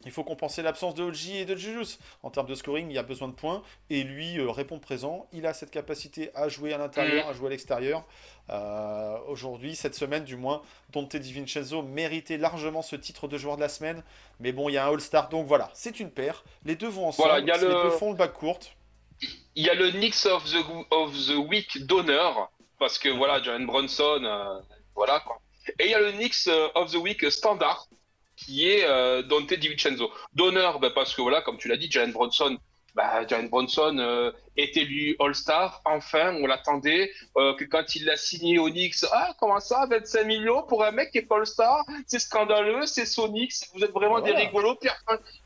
[0.05, 1.99] il faut compenser l'absence de OG et de Jujus.
[2.23, 3.63] En termes de scoring, il y a besoin de points.
[3.91, 5.27] Et lui euh, répond présent.
[5.33, 8.05] Il a cette capacité à jouer à l'intérieur, à jouer à l'extérieur.
[8.51, 13.63] Euh, Aujourd'hui, cette semaine du moins, Dante DiVincenzo méritait largement ce titre de joueur de
[13.63, 14.03] la semaine.
[14.41, 15.29] Mais bon, il y a un All-Star.
[15.29, 16.45] Donc voilà, c'est une paire.
[16.65, 17.29] Les deux vont ensemble.
[17.29, 18.59] Voilà, il y a Les le- deux font le court.
[19.55, 20.57] Il y a le Knicks of the,
[20.91, 24.61] of the Week d'honneur, parce que voilà, Jalen Bronson, euh,
[24.95, 25.41] voilà quoi.
[25.79, 27.89] Et il y a le Knicks euh, of the Week standard,
[28.37, 30.11] qui est euh, Dante DiVincenzo.
[30.35, 32.59] D'honneur, ben, parce que voilà, comme tu l'as dit, Jalen Bronson,
[32.97, 38.17] bah, Jalen Bronson euh, est élu All-Star, enfin, on l'attendait, euh, que quand il l'a
[38.17, 41.85] signé au Knicks, ah, comment ça, 25 millions pour un mec qui est pas All-Star,
[42.07, 44.97] c'est scandaleux, c'est Sonic, vous êtes vraiment des rigolos, pire,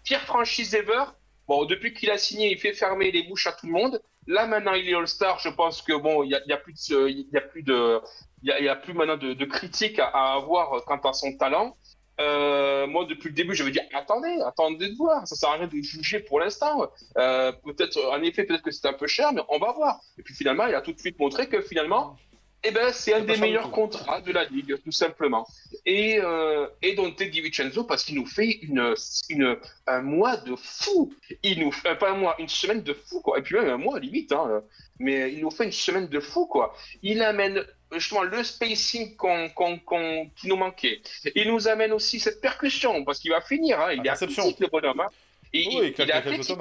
[0.04, 1.04] pire franchise ever.
[1.48, 4.00] Bon, depuis qu'il a signé, il fait fermer les bouches à tout le monde.
[4.28, 5.40] Là, maintenant, il est All-Star.
[5.40, 8.00] Je pense que bon, il y a, plus de, il y a plus de,
[8.42, 11.76] il y a, plus maintenant de, de critiques à, à avoir quant à son talent.
[12.20, 15.26] Euh, moi, depuis le début, je veux dire, attendez, attendez de voir.
[15.26, 16.86] Ça sert à rien de juger pour l'instant.
[17.16, 20.00] Euh, peut-être, en effet, peut-être que c'est un peu cher, mais on va voir.
[20.18, 22.16] Et puis finalement, il a tout de suite montré que finalement,
[22.62, 25.46] eh ben, c'est un des meilleurs contrats de la ligue, tout simplement.
[25.86, 28.94] Et, euh, et Dante DiVincenzo, parce qu'il nous fait une,
[29.30, 29.56] une,
[29.86, 31.12] un mois de fou.
[31.42, 33.38] Il nous fait, pas un mois, une semaine de fou, quoi.
[33.38, 34.62] Et puis même un mois, limite, hein.
[34.98, 36.74] Mais il nous fait une semaine de fou, quoi.
[37.02, 41.00] Il amène justement le spacing qu'on, qu'on, qu'on- qui nous manquait.
[41.34, 43.92] Il nous amène aussi cette percussion, parce qu'il va finir, hein.
[43.92, 45.08] Il est athlétique, le bonhomme, hein.
[45.54, 46.56] Et Oui, il, il il est athlétique.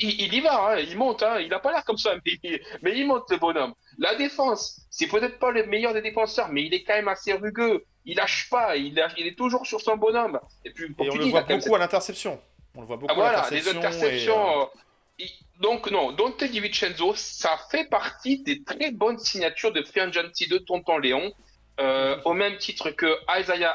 [0.00, 2.60] Il, il y va, hein, il monte, hein, il n'a pas l'air comme ça, mais,
[2.82, 3.74] mais il monte le bonhomme.
[3.98, 7.32] La défense, c'est peut-être pas le meilleur des défenseurs, mais il est quand même assez
[7.32, 7.84] rugueux.
[8.04, 10.38] Il lâche pas, il, lâche- il est toujours sur son bonhomme.
[10.64, 12.40] Et puis, Et on le voit même beaucoup à l'interception.
[12.74, 13.88] On le voit beaucoup ah, voilà, à les l'interception.
[13.88, 14.68] interceptions.
[15.18, 19.84] et, euh, euh, Donc, non, Dante DiVincenzo, ça fait partie des très bonnes signatures de
[19.98, 21.32] Agency de Tonton Léon,
[21.80, 23.74] euh, au même titre que Isaiah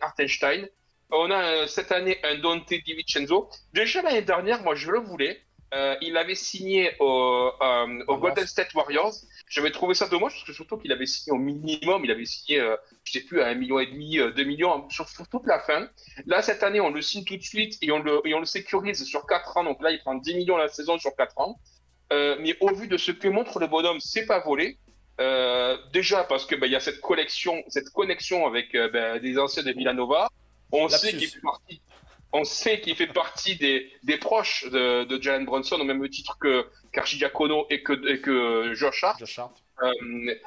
[0.00, 0.68] Hartenstein.
[1.10, 3.48] On a euh, cette année un Dante DiVincenzo.
[3.72, 5.40] Déjà l'année dernière, moi je le voulais.
[5.74, 9.14] Euh, il avait signé au, euh, au Golden State Warriors.
[9.48, 12.60] J'avais trouvé ça dommage parce que surtout qu'il avait signé au minimum, il avait signé,
[12.60, 15.46] euh, je sais plus, à un million et demi, euh, deux millions sur, sur toute
[15.46, 15.88] la fin.
[16.26, 18.46] Là, cette année, on le signe tout de suite et on le, et on le
[18.46, 19.64] sécurise sur 4 ans.
[19.64, 21.58] Donc là, il prend 10 millions la saison sur 4 ans.
[22.12, 24.78] Mais au vu de ce que montre le bonhomme, c'est pas volé.
[25.92, 29.72] Déjà parce que ben, y a cette collection, cette connexion avec ben, des anciens de
[29.72, 30.28] Villanova.
[30.70, 30.98] On Lapsus.
[30.98, 31.80] sait qu'il fait partie,
[32.36, 36.38] on sait qu'il fait partie des, des proches de, de Jalen Bronson au même titre
[36.38, 36.66] que
[37.16, 39.18] Diacono et que, et que Josh Hart.
[39.18, 39.52] Josh Hart.
[39.82, 39.92] Euh,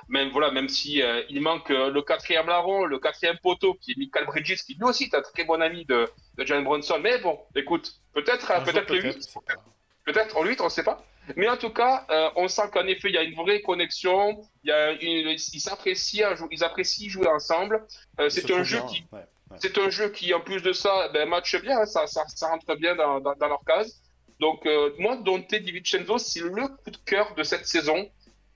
[0.08, 3.92] même voilà, même si euh, il manque euh, le quatrième larron, le quatrième poteau qui
[3.92, 6.98] est Michael Bridges, qui lui aussi est un très bon ami de, de Jalen Bronson.
[7.00, 9.62] Mais bon, écoute, peut-être Un peut le 8, c'est pas-
[10.06, 11.04] peut-être en 8, on ne sait pas.
[11.36, 14.42] Mais en tout cas, on sent qu'en effet, il y a une vraie connexion.
[14.64, 17.86] Il y a une, ils s'apprécient, ils apprécient jouer ensemble.
[18.18, 19.26] Se c'est un jeu bien, qui, ouais.
[19.58, 22.48] C'est un jeu qui, en plus de ça, ben, match bien, hein, ça, ça, ça
[22.50, 24.02] rentre bien dans, dans, dans leur case.
[24.40, 28.10] Donc, euh, moi, Dante DiVincenzo, c'est le coup de cœur de cette saison.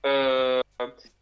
[0.06, 0.60] Euh,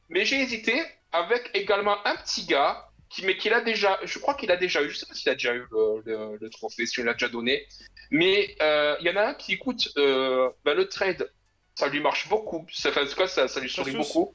[0.09, 0.81] mais j'ai hésité
[1.13, 4.83] avec également un petit gars, qui, mais qu'il a déjà, je crois qu'il a déjà
[4.83, 7.13] eu, je sais pas s'il a déjà eu le, le- le trophée, si on l'a
[7.13, 7.67] déjà donné,
[8.11, 11.31] mais euh, il y en a un qui écoute euh, ben, le trade,
[11.75, 14.35] ça lui marche beaucoup, Ça- enfin, en tout cas, ça, ça lui sourit beaucoup.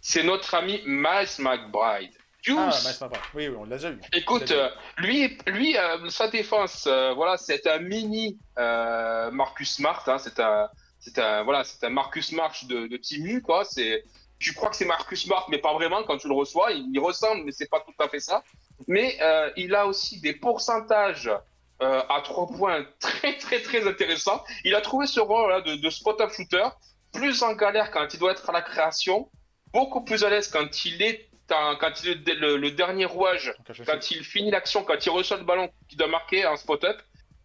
[0.00, 2.14] C'est notre ami Miles McBride.
[2.42, 2.56] Juice.
[2.58, 3.22] Ah, McBride.
[3.34, 4.00] Oui, oui, on l'a déjà vu.
[4.12, 10.02] Écoute, euh, lui, lui euh, sa défense, euh, voilà, c'est un mini Marcus Smart.
[10.06, 10.68] Hein, c'est un,
[10.98, 13.64] c'est un, voilà, c'est un Marcus Smart de, de Timu, quoi.
[13.64, 14.04] C'est,
[14.38, 16.02] tu crois que c'est Marcus Smart, mais pas vraiment.
[16.04, 18.42] Quand tu le reçois, il, il ressemble, mais c'est pas tout à fait ça.
[18.88, 19.18] Mais
[19.56, 21.30] il a aussi des pourcentages
[21.80, 24.44] à trois points très, très, très intéressants.
[24.64, 26.68] Il a trouvé ce rôle là, de, de spot-up shooter,
[27.12, 29.30] plus en galère quand il doit être à la création,
[29.72, 31.29] beaucoup plus à l'aise quand il est
[31.80, 33.52] quand il est le, le dernier rouage
[33.86, 37.00] quand il finit l'action, quand il reçoit le ballon, qu'il doit marquer un spot-up.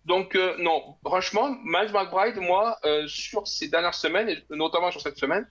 [0.06, 5.02] Donc, euh, non, franchement, Miles McBride, moi, euh, sur ces dernières semaines, et notamment sur
[5.02, 5.50] cette semaine,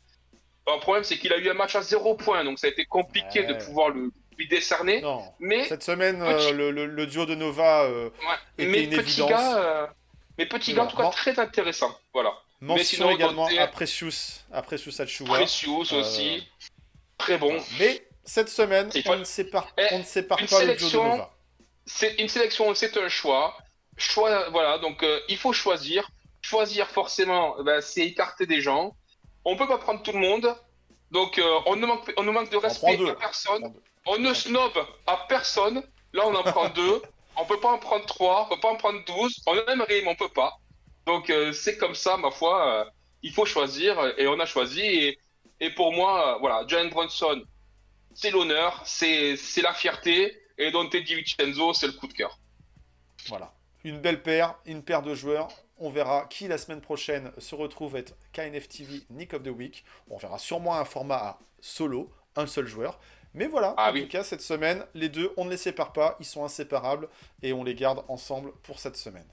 [0.67, 2.85] le problème, c'est qu'il a eu un match à zéro point, donc ça a été
[2.85, 3.47] compliqué Ouais.
[3.47, 5.01] de pouvoir le, lui décerner.
[5.01, 8.11] Non, Mais, cette semaine, Petit- euh, le, le- le duo de Nova ouais,
[8.59, 9.29] était mais une petit évidence.
[9.31, 9.93] gars,
[10.39, 11.93] mais petit Mais gars, en tout cas, très intéressant.
[12.13, 12.33] Voilà.
[12.61, 15.27] mention sinon, également à Precious, à Precious Achua.
[15.27, 16.49] Precious aussi.
[17.19, 17.57] très bon.
[17.81, 20.67] Mais cette semaine, faut- on ne sépare, Eh, on ne sépare pas le Joe de
[20.79, 21.05] sélection.
[21.05, 21.31] Nova.
[21.87, 23.57] C'est une sélection, c'est un choix.
[23.97, 24.79] Choix, voilà.
[24.79, 26.09] Donc euh, il faut choisir.
[26.43, 28.95] Choisir forcément, ben, c'est écarter des gens.
[29.45, 30.55] On peut pas prendre tout le monde.
[31.11, 33.73] Donc euh, on ne manque, on ne manque de respect à personne.
[34.07, 34.73] On ne snob
[35.07, 35.83] à personne.
[36.13, 37.03] Là, on en prend deux.
[37.37, 38.47] On peut pas en prendre trois.
[38.49, 39.41] On peut pas en prendre douze.
[39.49, 40.53] On aimerait, mais on peut pas.
[41.05, 42.87] Donc, euh, c'est comme ça, ma foi.
[43.25, 43.99] il faut choisir.
[44.19, 44.83] Et on a choisi.
[44.83, 45.19] Et,
[45.59, 47.43] et pour moi, voilà, Jalen Brunson,
[48.15, 50.41] c'est l'honneur, c'est la fierté.
[50.57, 52.39] Et Dante DiVincenzo, c'est le coup de cœur.
[53.29, 53.53] Voilà.
[53.83, 55.49] Une belle paire, une paire de joueurs.
[55.79, 59.85] On verra qui la semaine prochaine se retrouve être KNF TV Nick of the Week.
[60.09, 63.01] On verra sûrement un format à solo, un seul joueur.
[63.35, 64.03] Mais voilà, Ah en oui.
[64.03, 67.09] tout cas, cette semaine, les deux, on ne les sépare pas, ils sont inséparables
[67.43, 69.27] et on les garde ensemble pour cette semaine.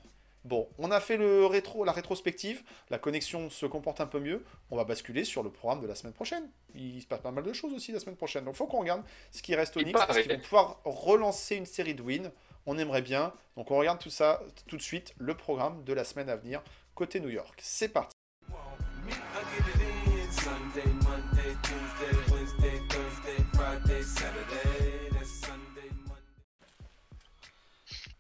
[0.44, 4.44] Bon, on a fait le rétro, la rétrospective, la connexion se comporte un peu mieux.
[4.72, 6.50] On va basculer sur le programme de la semaine prochaine.
[6.74, 8.46] Il se passe pas mal de choses aussi la semaine prochaine.
[8.46, 9.82] Donc, il faut qu'on regarde ce qui reste au.
[9.82, 10.24] Est-ce paraît.
[10.24, 12.32] qu'ils vont pouvoir relancer une série de wins
[12.66, 13.34] On aimerait bien.
[13.56, 16.64] Donc, on regarde tout ça tout de suite, le programme de la semaine à venir
[16.96, 17.60] côté New York.
[17.62, 18.16] C'est parti.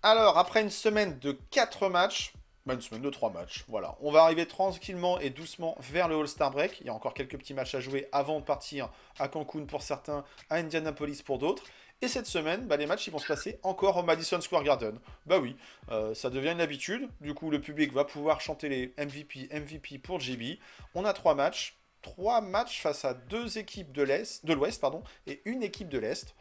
[0.03, 2.33] Alors, après une semaine de 4 matchs,
[2.65, 6.15] bah, une semaine de 3 matchs, voilà, on va arriver tranquillement et doucement vers le
[6.15, 6.79] All-Star Break.
[6.81, 8.89] Il y a encore quelques petits matchs à jouer avant de partir
[9.19, 11.63] à Cancun pour certains, à Indianapolis pour d'autres.
[12.01, 14.97] Et cette semaine, bah, les matchs ils vont se passer encore au Madison Square Garden.
[15.27, 15.55] Bah oui,
[15.91, 17.07] euh, ça devient une habitude.
[17.19, 20.57] Du coup, le public va pouvoir chanter les MVP, MVP pour JB.
[20.95, 21.77] On a 3 matchs.
[22.01, 24.83] 3 matchs face à deux équipes de l'Ouest
[25.27, 26.33] et une équipe de l'Est.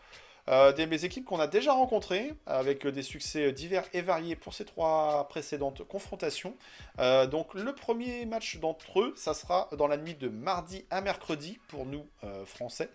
[0.51, 4.53] Euh, des équipes qu'on a déjà rencontrées, avec euh, des succès divers et variés pour
[4.53, 6.57] ces trois précédentes confrontations.
[6.99, 11.01] Euh, donc le premier match d'entre eux, ça sera dans la nuit de mardi à
[11.03, 12.91] mercredi pour nous euh, français,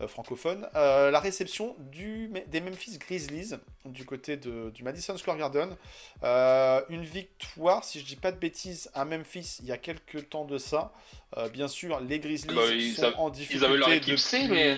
[0.00, 0.68] euh, francophones.
[0.74, 5.76] Euh, la réception du, des Memphis Grizzlies du côté de- du Madison Square Garden.
[6.24, 10.28] Euh, une victoire, si je dis pas de bêtises, à Memphis il y a quelques
[10.30, 10.92] temps de ça.
[11.36, 14.38] Euh, bien sûr, les Grizzlies Bah, ils sont en ils difficulté avaient leur équipe C,
[14.42, 14.76] depuis- mais-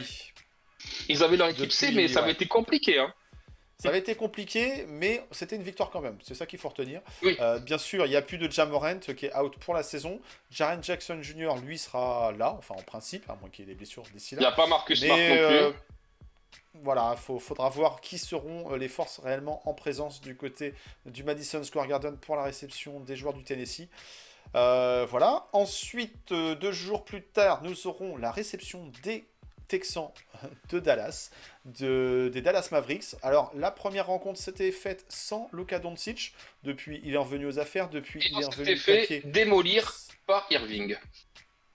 [1.08, 2.98] Ils avaient leur équipe Depuis, C, mais ça avait été compliqué.
[2.98, 3.12] Hein.
[3.78, 6.18] Ça avait été compliqué, mais c'était une victoire quand même.
[6.22, 7.00] C'est ça qu'il faut retenir.
[7.22, 7.34] Oui.
[7.40, 10.20] Euh, bien sûr, il n'y a plus de Jamorant qui est out pour la saison.
[10.50, 13.76] Jaren Jackson Jr., lui, sera là, enfin en principe, à moins qu'il y ait des
[13.76, 14.50] blessures d'ici Il n'y là.
[14.50, 15.34] a pas Marcus Mais Smart non plus.
[15.38, 15.72] euh,
[16.82, 20.74] voilà, il faudra voir qui seront euh, les forces réellement en présence du côté
[21.06, 23.88] du Madison Square Garden pour la réception des joueurs du Tennessee.
[24.56, 25.46] Euh, voilà.
[25.54, 29.24] Ensuite, deux jours plus tard, nous aurons la réception des
[29.70, 30.10] Texans
[30.70, 31.30] de Dallas,
[31.64, 33.14] de- des Dallas Mavericks.
[33.22, 36.34] Alors, la première rencontre s'était faite sans Luka Doncic.
[36.64, 37.88] Depuis, il est revenu aux affaires.
[37.88, 39.20] Depuis, Et il est revenu fait taquer.
[39.24, 39.92] démolir
[40.26, 40.96] par Irving.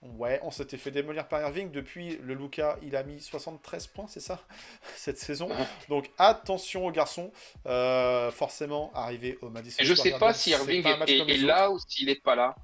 [0.02, 1.70] Ouais, on s'était fait démolir par Irving.
[1.72, 4.40] Depuis, le Luca, il a mis 73 points, c'est ça
[4.96, 5.48] Cette saison.
[5.88, 7.32] Donc attention aux garçons.
[7.64, 11.38] Euh, forcément, arrivé au Madison Et je Square sais pas si Irving est, est les
[11.38, 12.54] là ou s'il est pas là.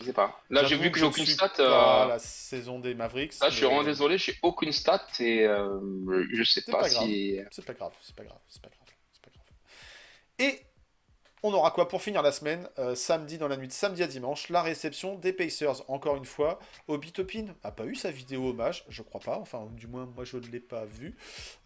[0.00, 0.40] Je sais pas.
[0.50, 1.52] Là, j'ai vu que j'ai aucune stat.
[1.60, 3.38] euh, la saison des Mavericks.
[3.40, 7.38] Là, je suis vraiment désolé, j'ai aucune stat et euh, je sais pas, pas si.
[7.50, 9.46] C'est pas grave, c'est pas grave, c'est pas grave, c'est pas grave.
[10.50, 10.60] Et
[11.46, 14.06] on aura quoi pour finir la semaine Euh, Samedi, dans la nuit de samedi à
[14.06, 15.88] dimanche, la réception des Pacers.
[15.88, 19.36] Encore une fois, Obi Toppin n'a pas eu sa vidéo hommage, je crois pas.
[19.38, 21.14] Enfin, du moins, moi, je ne l'ai pas vu.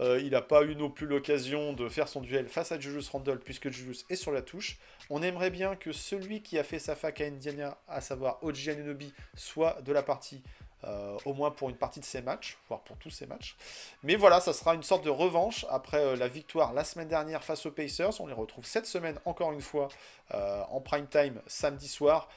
[0.01, 3.09] Euh, il n'a pas eu non plus l'occasion de faire son duel face à Julius
[3.09, 4.79] Randle, puisque Julius est sur la touche.
[5.11, 8.71] On aimerait bien que celui qui a fait sa fac à Indiana, à savoir Oji
[8.71, 10.43] Anunobi, soit de la partie.
[10.85, 13.57] Euh, au moins pour une partie de ces matchs, voire pour tous ces matchs.
[14.05, 17.43] Mais voilà, ça sera une sorte de revanche après euh, la victoire la semaine dernière
[17.43, 18.21] face aux Pacers.
[18.21, 19.89] On les retrouve cette semaine encore une fois
[20.35, 22.29] euh, en prime time samedi soir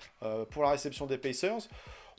[0.51, 1.67] pour la réception des Pacers.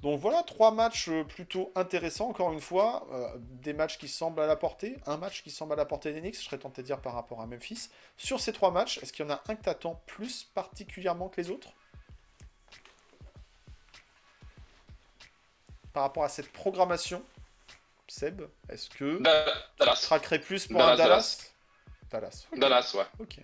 [0.03, 3.07] Donc voilà, trois matchs plutôt intéressants, encore une fois.
[3.39, 4.99] des matchs qui semblent à la portée.
[5.07, 7.41] Un match qui semble à la portée Knicks, je serais tenté de dire par rapport
[7.41, 7.89] à Memphis.
[8.17, 11.29] Sur ces trois matchs, est-ce qu'il y en a un que tu attends plus particulièrement
[11.29, 11.73] que les autres?
[15.93, 17.23] Par rapport à cette programmation,
[18.09, 20.01] Seb, est-ce que Da- tu Dallas.
[20.03, 21.49] craquerais plus pour Dallas, un Dallas
[22.11, 22.47] Dallas.
[22.53, 22.59] ok.
[22.59, 23.05] Dallas, ouais.
[23.21, 23.39] Ok.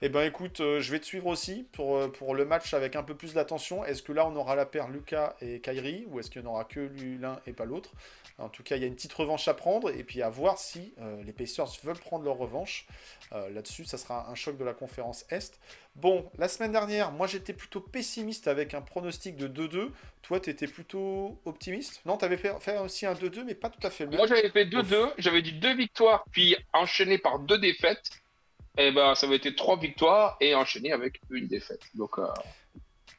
[0.00, 2.94] Eh ben écoute, euh, je vais te suivre aussi pour, euh, pour le match avec
[2.94, 3.84] un peu plus d'attention.
[3.84, 6.52] Est-ce que là on aura la paire Lucas et Kyrie ou est-ce qu'il n'y en
[6.52, 6.88] aura que
[7.20, 7.90] l'un et pas l'autre?
[8.38, 10.58] En tout cas, il y a une petite revanche à prendre et puis à voir
[10.58, 12.86] si euh, les Pacers veulent prendre leur revanche.
[13.32, 15.58] Là-dessus, ça sera un choc de la conférence Est.
[15.96, 19.90] Bon, la semaine dernière, moi j'étais plutôt pessimiste avec un pronostic de 2-2.
[20.22, 22.00] Toi, tu étais plutôt optimiste?
[22.06, 24.18] Non, tu avais fait, fait aussi un 2-2, mais pas tout à fait le même.
[24.18, 28.08] Moi, j'avais fait 2-2, j'avais dit deux victoires, puis enchaîné par deux défaites.
[28.80, 31.82] Et ben, ça avait été trois victoires et enchaîné avec une défaite.
[31.94, 32.26] Donc, euh,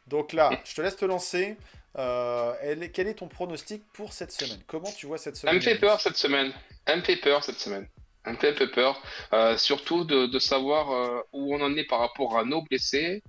[0.07, 1.57] Donc là, je te laisse te lancer.
[1.97, 4.61] Euh, elle quel est ton pronostic pour cette semaine?
[4.67, 5.55] Comment tu vois cette semaine?
[5.55, 6.53] Elle me fait peur cette semaine.
[6.85, 7.87] Elle me fait peur cette semaine.
[8.23, 9.01] Elle me fait un peu peur.
[9.33, 13.21] Euh, surtout de, de savoir où on en est par rapport à nos blessés,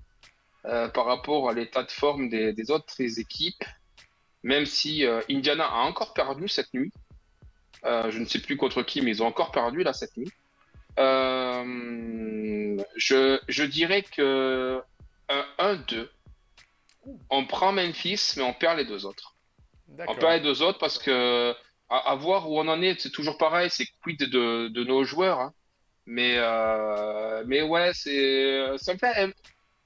[0.62, 3.64] par rapport à l'état de forme des, des autres équipes.
[4.44, 6.92] Même si Indiana a encore perdu cette nuit.
[7.82, 10.30] Je ne sais plus contre qui, mais ils ont encore perdu là cette nuit.
[10.98, 14.80] Euh, je, je dirais que
[15.28, 16.08] un 1-2.
[17.30, 19.34] On prend Memphis, mais on perd les deux autres.
[20.08, 21.54] On perd les deux autres parce que
[21.88, 25.04] à, à voir où on en est, c'est toujours pareil, c'est quid de, de nos
[25.04, 25.40] joueurs.
[25.40, 25.52] hein.
[26.06, 29.34] Mais, euh, mais ouais, c'est ça me fait.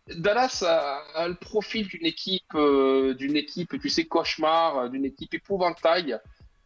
[0.08, 5.04] Dallas a, a le profil d'une équipe, euh, d'une équipe, tu sais, cauchemar, euh, d'une
[5.06, 6.18] équipe épouvantail.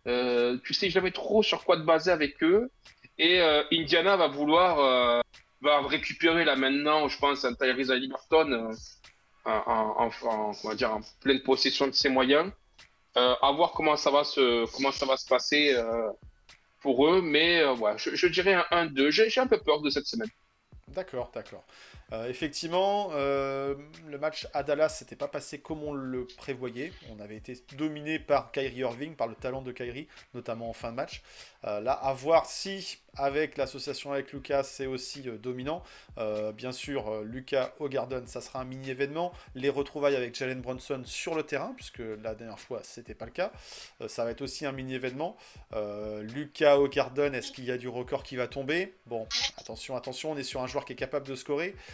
[0.06, 2.70] Euh, tu sais jamais trop sur quoi te baser avec eux.
[3.18, 5.20] Et euh, Indiana va vouloir euh,
[5.60, 8.74] va récupérer là maintenant, je pense, un Tyrese Haliburton euh,
[9.44, 12.50] en, en, en- pleine possession de ses moyens.
[13.16, 15.76] À voir comment ça va se, comment ça va se passer
[16.80, 17.20] pour eux.
[17.20, 19.10] Mais ouais, je, dirais un 1-2.
[19.10, 20.28] J'ai j'ai un peu peur de cette semaine.
[20.88, 21.64] D'accord, d'accord.
[22.12, 23.74] Euh, effectivement, euh,
[24.06, 26.92] le match à Dallas s'était pas passé comme on le prévoyait.
[27.10, 30.90] On avait été dominé par Kyrie Irving, par le talent de Kyrie, notamment en fin
[30.90, 31.22] de match.
[31.64, 35.82] Euh, là, à voir si, avec l'association avec Lucas, c'est aussi dominant.
[36.54, 37.88] Bien sûr, Lucas au
[38.26, 39.32] ça sera un mini-événement.
[39.54, 43.30] Les retrouvailles avec Jalen Brunson sur le terrain, puisque la dernière fois, c'était pas le
[43.30, 43.52] cas.
[44.06, 45.36] Ça va être aussi un mini-événement.
[46.22, 48.94] Lucas au est-ce qu'il y a du record qui va tomber?
[49.06, 49.26] Bon,
[49.58, 51.74] attention, attention, on est sur un joueur qui est capable de scorer.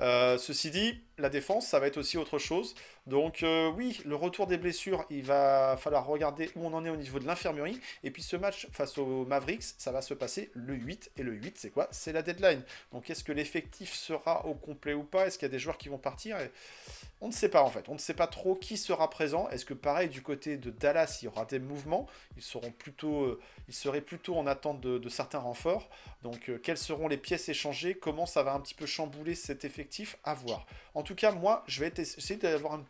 [0.00, 2.74] Euh, ceci dit, la défense, ça va être aussi autre chose.
[3.06, 6.90] Donc euh, oui, le retour des blessures, il va falloir regarder où on en est
[6.90, 7.80] au niveau de l'infirmerie.
[8.02, 11.12] Et puis ce match face aux Mavericks, ça va se passer le 8.
[11.16, 11.86] Et le 8, c'est quoi?
[11.92, 12.62] C'est la deadline.
[12.92, 15.26] Donc est-ce que l'effectif sera au complet ou pas?
[15.26, 16.36] Est-ce qu'il y a des joueurs qui vont partir?
[17.20, 17.88] On ne sait pas en fait.
[17.88, 19.48] On ne sait pas trop qui sera présent.
[19.50, 22.08] Est-ce que pareil du côté de Dallas, il y aura des mouvements?
[22.36, 25.88] Ils seront plutôt, euh, seraient plutôt en attente de, de certains renforts.
[26.22, 27.94] Donc quelles seront les pièces échangées?
[27.94, 29.83] Comment ça va un petit peu chambouler cet effectif?
[30.24, 30.66] À voir.
[30.94, 32.84] En tout cas, moi, je vais essayer d'avoir une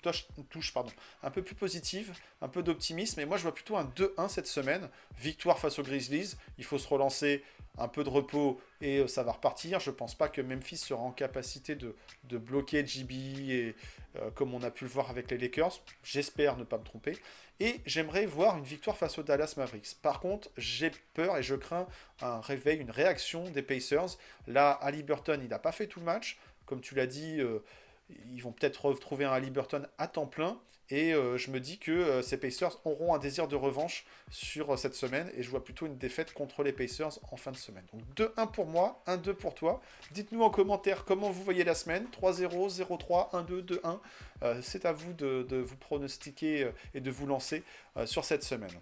[0.45, 0.91] touche, pardon,
[1.23, 3.21] un peu plus positive, un peu d'optimisme.
[3.21, 4.89] Et moi, je vois plutôt un 2-1 cette semaine.
[5.19, 6.35] Victoire face aux Grizzlies.
[6.59, 7.43] Il faut se relancer,
[7.79, 9.81] un peu de repos et euh, ça va repartir.
[9.81, 11.95] Je pense pas que Memphis sera en capacité de,
[12.39, 13.75] bloquer JB et,
[14.17, 15.81] euh, comme on a pu le voir avec les Lakers.
[16.03, 17.19] J'espère ne pas me tromper.
[17.61, 19.97] Et j'aimerais voir une victoire face aux Dallas Mavericks.
[20.03, 21.87] Par contre, j'ai peur et je crains
[22.21, 24.19] un réveil, une réaction des Pacers.
[24.49, 26.39] Là, Ali Burton, il n'a pas fait tout le match.
[26.67, 27.59] Comme tu l'as dit, euh,
[28.33, 30.59] ils vont peut-être retrouver un Ali Burton à temps plein.
[30.91, 34.79] Et euh, je me dis que euh, ces Pacers auront un désir de revanche sur
[34.79, 35.31] cette semaine.
[35.37, 37.85] Et je vois plutôt une défaite contre les Pacers en fin de semaine.
[37.93, 38.03] Donc
[38.37, 39.81] 2-1 pour moi, 1-2 pour toi.
[40.13, 42.07] Dites-nous en commentaire comment vous voyez la semaine.
[42.21, 43.99] 3-0, 0-3, 1-2, 2-1.
[44.43, 47.63] Euh, C'est à vous de, vous pronostiquer et de vous lancer
[48.05, 48.75] sur cette semaine.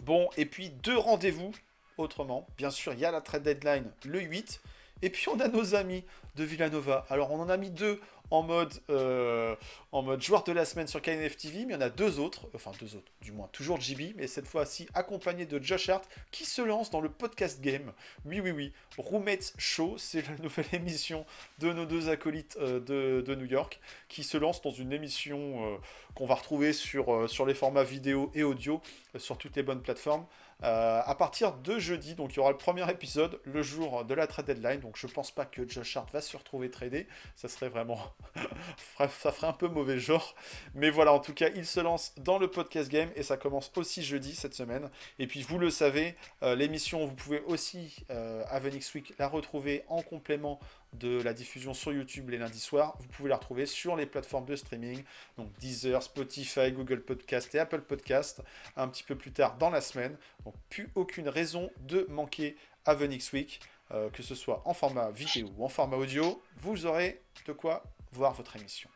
[0.00, 1.52] Bon, et puis deux rendez-vous
[1.98, 2.46] autrement.
[2.56, 4.60] Bien sûr, il y a la trade deadline le 8.
[5.02, 6.04] Et puis on a nos amis
[6.36, 7.06] de Villanova.
[7.10, 9.56] Alors on en a mis deux en mode, euh,
[9.92, 12.20] en mode joueur de la semaine sur KNF TV, mais il y en a deux
[12.20, 16.08] autres, enfin deux autres, du moins toujours JB, mais cette fois-ci accompagné de Josh Hart
[16.30, 17.92] qui se lance dans le podcast game.
[18.24, 18.72] Oui, oui, oui.
[18.98, 21.26] Roommates Show, c'est la nouvelle émission
[21.58, 25.76] de nos deux acolytes euh, de, New York qui se lance dans une émission euh,
[26.14, 28.80] qu'on va retrouver sur, les formats vidéo et audio
[29.16, 30.26] sur toutes les bonnes plateformes.
[30.62, 34.14] Euh, à partir de jeudi, donc il y aura le premier épisode le jour de
[34.14, 34.80] la trade deadline.
[34.80, 37.06] Donc je pense pas que Josh Hart va se retrouver tradé.
[37.34, 37.98] Ça serait vraiment.
[38.98, 40.34] ça ferait un peu mauvais genre.
[40.74, 43.72] Mais voilà, en tout cas, il se lance dans le podcast game et ça commence
[43.76, 44.90] aussi jeudi cette semaine.
[45.18, 49.84] Et puis vous le savez, euh, l'émission, vous pouvez aussi euh, Avenix Week la retrouver
[49.88, 50.60] en complément
[50.94, 52.96] de la diffusion sur YouTube les lundis soirs.
[53.00, 55.02] Vous pouvez la retrouver sur les plateformes de streaming,
[55.36, 58.42] donc Deezer, Spotify, Google Podcast et Apple Podcast,
[58.76, 60.16] un petit peu plus tard dans la semaine.
[60.44, 63.60] Donc plus aucune raison de manquer Avenix Week,
[63.92, 67.82] euh, que ce soit en format vidéo ou en format audio, vous aurez de quoi
[68.12, 68.90] voir votre émission.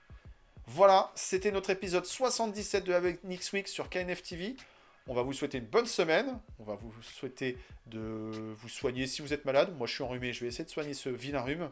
[0.67, 4.57] Voilà, c'était notre épisode 77 de Avenix Week sur KNF TV.
[5.07, 6.39] On va vous souhaiter une bonne semaine.
[6.59, 7.99] On va vous souhaiter de
[8.55, 9.75] vous soigner si vous êtes malade.
[9.77, 10.33] Moi, je suis enrhumé.
[10.33, 11.69] Je vais essayer de soigner ce vilain rhume.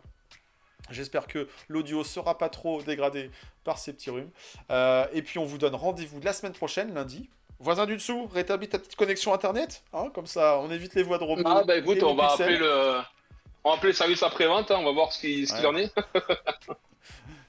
[0.90, 3.30] J'espère que l'audio sera pas trop dégradé
[3.64, 4.30] par ces petits rhumes.
[4.70, 7.30] Euh, et puis, on vous donne rendez-vous la semaine prochaine, lundi.
[7.58, 9.82] Voisin du dessous, rétablis ta petite connexion internet.
[9.92, 11.42] hein, comme ça, on évite les voix de robot.
[11.46, 12.42] Ah bah écoute, on va pixels.
[12.46, 13.00] appeler le,
[13.64, 14.70] on va appeler le service après-vente.
[14.72, 15.90] hein, on va voir ce qu'il en est.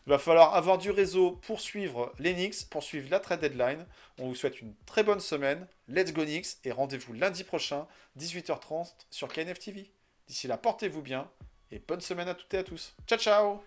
[0.06, 3.86] Il va falloir avoir du réseau pour suivre les Knicks, pour suivre la trade deadline.
[4.20, 5.66] On vous souhaite une très bonne semaine.
[5.88, 7.88] Let's go Knicks et rendez-vous lundi prochain,
[8.20, 9.90] 18h30 sur KNF TV.
[10.28, 11.30] D'ici là, portez-vous bien
[11.72, 12.96] et bonne semaine à toutes et à tous.
[13.08, 13.64] Ciao ciao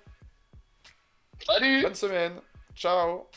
[1.47, 1.83] Salut.
[1.83, 2.41] Bonne semaine
[2.75, 3.29] Ciao